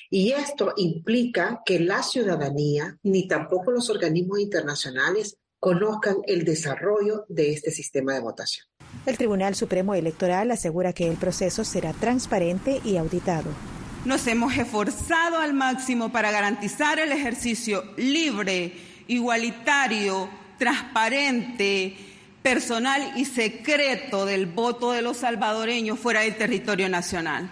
Y 0.09 0.31
esto 0.31 0.73
implica 0.77 1.61
que 1.65 1.79
la 1.79 2.01
ciudadanía 2.01 2.97
ni 3.03 3.27
tampoco 3.27 3.71
los 3.71 3.89
organismos 3.89 4.39
internacionales 4.39 5.37
conozcan 5.59 6.17
el 6.27 6.45
desarrollo 6.45 7.25
de 7.27 7.51
este 7.51 7.71
sistema 7.71 8.13
de 8.13 8.19
votación. 8.19 8.67
El 9.05 9.17
Tribunal 9.17 9.55
Supremo 9.55 9.95
Electoral 9.95 10.51
asegura 10.51 10.93
que 10.93 11.09
el 11.09 11.17
proceso 11.17 11.63
será 11.63 11.91
transparente 11.93 12.81
y 12.85 12.97
auditado. 12.97 13.49
Nos 14.05 14.27
hemos 14.27 14.55
esforzado 14.55 15.39
al 15.39 15.53
máximo 15.53 16.11
para 16.11 16.31
garantizar 16.31 16.99
el 16.99 17.11
ejercicio 17.11 17.83
libre, 17.97 18.73
igualitario, 19.07 20.29
transparente, 20.57 21.95
personal 22.41 23.13
y 23.15 23.25
secreto 23.25 24.25
del 24.25 24.45
voto 24.45 24.91
de 24.91 25.01
los 25.01 25.17
salvadoreños 25.17 25.99
fuera 25.99 26.21
del 26.21 26.35
territorio 26.35 26.89
nacional. 26.89 27.49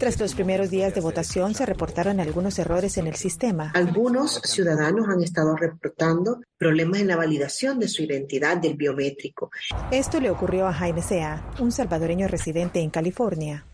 Tras 0.00 0.18
los 0.18 0.34
primeros 0.34 0.70
días 0.70 0.94
de 0.94 1.02
votación 1.02 1.52
se 1.52 1.66
reportaron 1.66 2.20
algunos 2.20 2.58
errores 2.58 2.96
en 2.96 3.06
el 3.06 3.16
sistema. 3.16 3.70
Algunos 3.74 4.40
ciudadanos 4.44 5.06
han 5.10 5.22
estado 5.22 5.54
reportando 5.56 6.40
problemas 6.56 7.00
en 7.00 7.08
la 7.08 7.16
validación 7.16 7.78
de 7.78 7.86
su 7.86 8.04
identidad 8.04 8.56
del 8.56 8.76
biométrico. 8.76 9.50
Esto 9.90 10.18
le 10.18 10.30
ocurrió 10.30 10.66
a 10.66 10.72
Jaime 10.72 11.02
Sea, 11.02 11.44
un 11.58 11.70
salvadoreño 11.70 12.28
residente 12.28 12.80
en 12.80 12.88
California. 12.88 13.66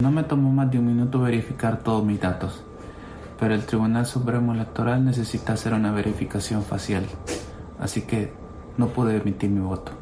No 0.00 0.10
me 0.10 0.22
tomó 0.22 0.50
más 0.50 0.70
de 0.70 0.78
un 0.78 0.86
minuto 0.86 1.20
verificar 1.20 1.82
todos 1.82 2.02
mis 2.02 2.18
datos, 2.18 2.64
pero 3.44 3.56
el 3.56 3.66
Tribunal 3.66 4.06
Supremo 4.06 4.54
Electoral 4.54 5.04
necesita 5.04 5.52
hacer 5.52 5.74
una 5.74 5.92
verificación 5.92 6.64
facial, 6.64 7.04
así 7.78 8.00
que 8.00 8.32
no 8.78 8.88
pude 8.88 9.16
emitir 9.18 9.50
mi 9.50 9.60
voto. 9.60 9.92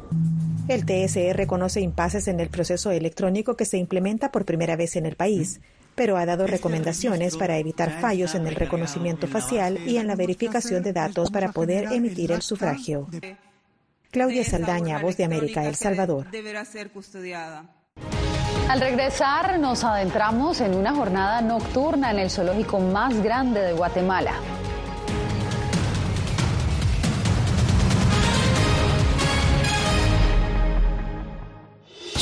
El 0.69 0.85
TSE 0.85 1.33
reconoce 1.33 1.81
impases 1.81 2.29
en 2.29 2.39
el 2.39 2.47
proceso 2.47 2.89
electrónico 2.91 3.57
que 3.57 3.65
se 3.65 3.77
implementa 3.77 4.31
por 4.31 4.45
primera 4.45 4.77
vez 4.77 4.95
en 4.95 5.05
el 5.05 5.17
país. 5.17 5.59
pero 5.93 6.15
ha 6.15 6.25
dado 6.25 6.47
recomendaciones 6.47 7.35
para 7.35 7.57
evitar 7.57 7.99
fallos 7.99 8.33
en 8.33 8.47
el 8.47 8.55
reconocimiento 8.55 9.27
facial 9.27 9.77
y 9.85 9.97
en 9.97 10.07
la 10.07 10.15
verificación 10.15 10.81
de 10.81 10.93
datos 10.93 11.29
para 11.29 11.51
poder 11.51 11.91
emitir 11.91 12.31
el 12.31 12.41
sufragio. 12.41 13.09
Claudia 14.09 14.45
Saldaña, 14.45 14.99
Voz 14.99 15.17
de 15.17 15.25
América, 15.25 15.67
El 15.67 15.75
Salvador. 15.75 16.27
Al 18.69 18.79
regresar 18.79 19.59
nos 19.59 19.83
adentramos 19.83 20.61
en 20.61 20.75
una 20.75 20.93
jornada 20.95 21.41
nocturna 21.41 22.11
en 22.11 22.19
el 22.19 22.31
zoológico 22.31 22.79
más 22.79 23.21
grande 23.21 23.61
de 23.61 23.73
Guatemala. 23.73 24.31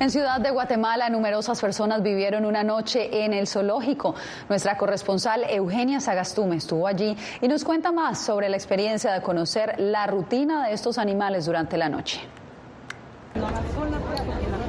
En 0.00 0.12
Ciudad 0.12 0.40
de 0.40 0.50
Guatemala, 0.50 1.08
numerosas 1.10 1.60
personas 1.60 2.04
vivieron 2.04 2.44
una 2.44 2.62
noche 2.62 3.24
en 3.24 3.32
el 3.32 3.48
zoológico. 3.48 4.14
Nuestra 4.48 4.76
corresponsal 4.76 5.42
Eugenia 5.50 5.98
Sagastume 5.98 6.56
estuvo 6.56 6.86
allí 6.86 7.16
y 7.40 7.48
nos 7.48 7.64
cuenta 7.64 7.90
más 7.90 8.24
sobre 8.24 8.48
la 8.48 8.56
experiencia 8.56 9.12
de 9.12 9.22
conocer 9.22 9.74
la 9.78 10.06
rutina 10.06 10.68
de 10.68 10.74
estos 10.74 10.98
animales 10.98 11.46
durante 11.46 11.76
la 11.76 11.88
noche. 11.88 12.20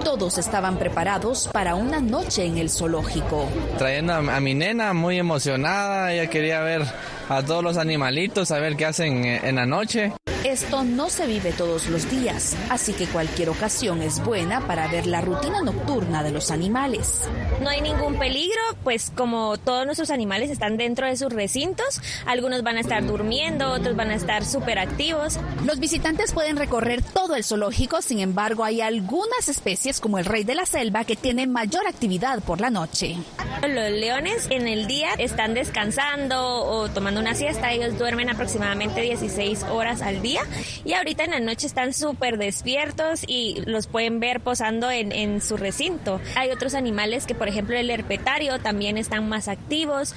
Todos 0.04 0.40
estaban 0.40 0.78
preparados 0.78 1.48
para 1.54 1.76
una 1.76 2.00
noche 2.00 2.46
en 2.46 2.58
el 2.58 2.72
zoológico. 2.72 3.48
Trayendo 3.78 4.14
a 4.14 4.40
mi 4.40 4.56
nena 4.56 4.94
muy 4.94 5.20
emocionada, 5.20 6.12
ella 6.12 6.28
quería 6.28 6.62
ver 6.62 6.82
a 7.30 7.44
todos 7.44 7.64
los 7.64 7.78
animalitos, 7.78 8.50
a 8.50 8.60
ver 8.60 8.76
qué 8.76 8.88
hacen 8.88 9.24
en 9.26 9.56
la 9.56 9.68
noche. 9.68 10.14
Esto 10.50 10.84
no 10.84 11.12
se 11.12 11.28
vive 11.28 11.52
todos 11.52 11.88
los 11.90 12.10
días, 12.10 12.58
así 12.72 12.94
que 12.94 13.06
cualquier 13.06 13.50
ocasión 13.50 14.02
es 14.02 14.20
buena 14.24 14.66
para 14.66 14.88
ver 14.88 15.06
la 15.06 15.22
rutina 15.22 15.62
nocturna 15.62 16.24
de 16.24 16.32
los 16.32 16.50
animales. 16.50 17.30
No 17.62 17.70
hay 17.70 17.82
ningún 17.82 18.18
peligro, 18.18 18.60
pues 18.84 19.12
como 19.16 19.60
todos 19.60 19.86
nuestros 19.86 20.10
animales 20.10 20.50
están 20.50 20.76
dentro 20.76 21.06
de 21.06 21.18
sus 21.18 21.32
recintos, 21.32 22.02
algunos 22.26 22.64
van 22.64 22.78
a 22.78 22.80
estar 22.80 23.06
durmiendo, 23.06 23.70
otros 23.70 23.96
van 23.96 24.10
a 24.10 24.16
estar 24.16 24.44
súper 24.44 24.80
activos. 24.80 25.38
Los 25.66 25.80
visitantes 25.80 26.34
pueden 26.34 26.58
recorrer 26.58 27.04
todo 27.04 27.36
el 27.36 27.44
zoológico, 27.44 28.02
sin 28.02 28.20
embargo 28.20 28.64
hay 28.64 28.82
algunas 28.82 29.50
especies 29.50 30.00
como 30.00 30.18
el 30.18 30.26
rey 30.26 30.46
de 30.46 30.56
la 30.56 30.66
selva 30.66 31.04
que 31.04 31.16
tienen 31.16 31.52
mayor 31.52 31.86
actividad 31.86 32.42
por 32.42 32.60
la 32.60 32.72
noche. 32.72 33.18
Los 33.62 33.92
leones 33.92 34.48
en 34.50 34.68
el 34.68 34.88
día 34.88 35.10
están 35.20 35.54
descansando 35.54 36.64
o 36.64 36.90
tomando 36.90 37.20
una 37.20 37.36
siesta, 37.36 37.72
ellos 37.72 38.00
duermen 38.00 38.32
aproximadamente 38.32 39.02
16 39.02 39.64
horas 39.64 40.02
al 40.02 40.24
día 40.24 40.39
y 40.86 40.94
ahorita 40.94 41.24
en 41.24 41.32
la 41.32 41.40
noche 41.40 41.68
están 41.68 41.94
súper 41.94 42.38
despiertos 42.38 43.22
y 43.28 43.62
los 43.66 43.88
pueden 43.88 44.20
ver 44.20 44.42
posando 44.42 44.92
en, 44.92 45.12
en 45.12 45.42
su 45.42 45.58
recinto. 45.58 46.20
Hay 46.36 46.52
otros 46.52 46.74
animales 46.74 47.26
que, 47.26 47.36
por 47.36 47.48
ejemplo, 47.48 47.76
el 47.76 47.90
herpetario 47.90 48.60
también 48.60 48.98
están 48.98 49.30
más 49.30 49.48
activos. 49.48 50.16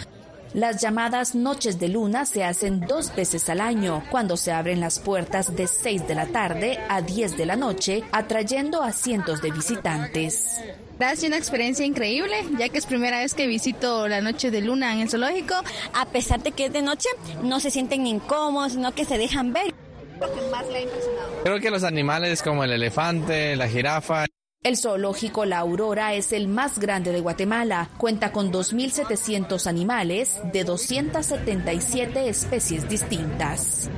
Las 0.54 0.82
llamadas 0.82 1.34
noches 1.34 1.80
de 1.80 1.88
luna 1.88 2.26
se 2.26 2.44
hacen 2.44 2.80
dos 2.80 3.14
veces 3.16 3.48
al 3.48 3.58
año, 3.58 4.02
cuando 4.10 4.36
se 4.36 4.52
abren 4.52 4.80
las 4.80 4.98
puertas 4.98 5.56
de 5.56 5.66
6 5.66 6.06
de 6.06 6.14
la 6.14 6.26
tarde 6.26 6.78
a 6.90 7.00
10 7.00 7.38
de 7.38 7.46
la 7.46 7.56
noche, 7.56 8.02
atrayendo 8.12 8.82
a 8.82 8.92
cientos 8.92 9.40
de 9.40 9.50
visitantes. 9.50 10.60
Ha 11.00 11.16
sido 11.16 11.28
una 11.28 11.38
experiencia 11.38 11.86
increíble, 11.86 12.36
ya 12.58 12.68
que 12.68 12.78
es 12.78 12.84
primera 12.84 13.20
vez 13.20 13.32
que 13.32 13.46
visito 13.46 14.06
la 14.08 14.20
noche 14.20 14.50
de 14.50 14.60
luna 14.60 14.92
en 14.92 15.00
el 15.00 15.08
zoológico. 15.08 15.54
A 15.94 16.04
pesar 16.06 16.42
de 16.42 16.52
que 16.52 16.66
es 16.66 16.72
de 16.72 16.82
noche, 16.82 17.08
no 17.42 17.58
se 17.58 17.70
sienten 17.70 18.06
incómodos, 18.06 18.72
sino 18.72 18.94
que 18.94 19.06
se 19.06 19.16
dejan 19.16 19.54
ver 19.54 19.72
que 20.30 20.40
más 20.50 20.68
le 20.68 20.78
ha 20.78 20.80
impresionado? 20.82 21.42
Creo 21.42 21.60
que 21.60 21.70
los 21.70 21.84
animales 21.84 22.42
como 22.42 22.64
el 22.64 22.72
elefante, 22.72 23.56
la 23.56 23.68
jirafa. 23.68 24.26
El 24.62 24.76
zoológico 24.76 25.44
La 25.44 25.58
Aurora 25.58 26.14
es 26.14 26.32
el 26.32 26.46
más 26.46 26.78
grande 26.78 27.10
de 27.10 27.20
Guatemala. 27.20 27.90
Cuenta 27.98 28.30
con 28.30 28.52
2.700 28.52 29.66
animales 29.66 30.40
de 30.52 30.62
277 30.62 32.28
especies 32.28 32.88
distintas. 32.88 33.90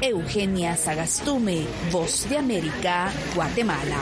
Eugenia 0.00 0.76
Sagastume, 0.76 1.64
Voz 1.92 2.28
de 2.28 2.38
América, 2.38 3.12
Guatemala. 3.36 4.00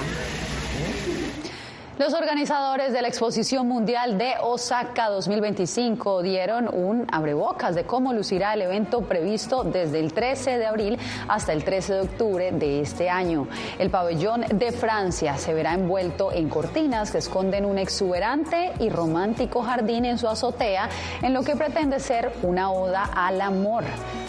Los 1.98 2.14
organizadores 2.14 2.92
de 2.92 3.02
la 3.02 3.08
Exposición 3.08 3.66
Mundial 3.66 4.18
de 4.18 4.34
Osaka 4.40 5.08
2025 5.08 6.22
dieron 6.22 6.72
un 6.72 7.08
abrebocas 7.10 7.74
de 7.74 7.86
cómo 7.86 8.12
lucirá 8.12 8.54
el 8.54 8.62
evento 8.62 9.00
previsto 9.00 9.64
desde 9.64 9.98
el 9.98 10.12
13 10.12 10.58
de 10.58 10.66
abril 10.66 10.98
hasta 11.26 11.52
el 11.52 11.64
13 11.64 11.94
de 11.94 12.00
octubre 12.02 12.52
de 12.52 12.82
este 12.82 13.10
año. 13.10 13.48
El 13.80 13.90
pabellón 13.90 14.42
de 14.42 14.70
Francia 14.70 15.36
se 15.38 15.52
verá 15.54 15.74
envuelto 15.74 16.30
en 16.30 16.48
cortinas 16.48 17.10
que 17.10 17.18
esconden 17.18 17.64
un 17.64 17.78
exuberante 17.78 18.74
y 18.78 18.90
romántico 18.90 19.62
jardín 19.62 20.04
en 20.04 20.18
su 20.18 20.28
azotea, 20.28 20.88
en 21.20 21.34
lo 21.34 21.42
que 21.42 21.56
pretende 21.56 21.98
ser 21.98 22.32
una 22.44 22.70
oda 22.70 23.10
al 23.12 23.40
amor. 23.40 23.82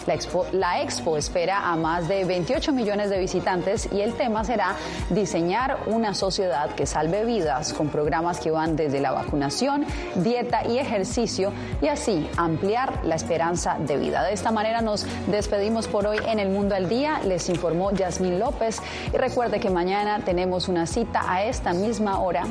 La 0.08 0.14
expo, 0.14 0.44
la 0.50 0.82
expo 0.82 1.16
espera 1.16 1.70
a 1.70 1.76
más 1.76 2.08
de 2.08 2.24
28 2.24 2.72
millones 2.72 3.10
de 3.10 3.20
visitantes 3.20 3.88
y 3.92 4.00
el 4.00 4.14
tema 4.14 4.42
será 4.42 4.74
diseñar 5.10 5.78
una 5.86 6.14
sociedad 6.14 6.70
que 6.70 6.84
salve 6.84 7.24
vidas 7.24 7.59
con 7.76 7.88
programas 7.88 8.40
que 8.40 8.50
van 8.50 8.76
desde 8.76 9.00
la 9.00 9.12
vacunación, 9.12 9.84
dieta 10.16 10.66
y 10.66 10.78
ejercicio 10.78 11.52
y 11.82 11.88
así 11.88 12.28
ampliar 12.36 13.04
la 13.04 13.14
esperanza 13.14 13.76
de 13.78 13.96
vida. 13.98 14.24
De 14.24 14.32
esta 14.32 14.50
manera 14.50 14.80
nos 14.80 15.06
despedimos 15.26 15.86
por 15.86 16.06
hoy 16.06 16.18
en 16.26 16.38
El 16.38 16.48
Mundo 16.48 16.74
al 16.74 16.88
Día. 16.88 17.20
Les 17.24 17.48
informó 17.48 17.90
Yasmín 17.92 18.38
López 18.38 18.78
y 19.12 19.16
recuerde 19.16 19.60
que 19.60 19.70
mañana 19.70 20.20
tenemos 20.24 20.68
una 20.68 20.86
cita 20.86 21.22
a 21.30 21.44
esta 21.44 21.72
misma 21.72 22.20
hora. 22.20 22.44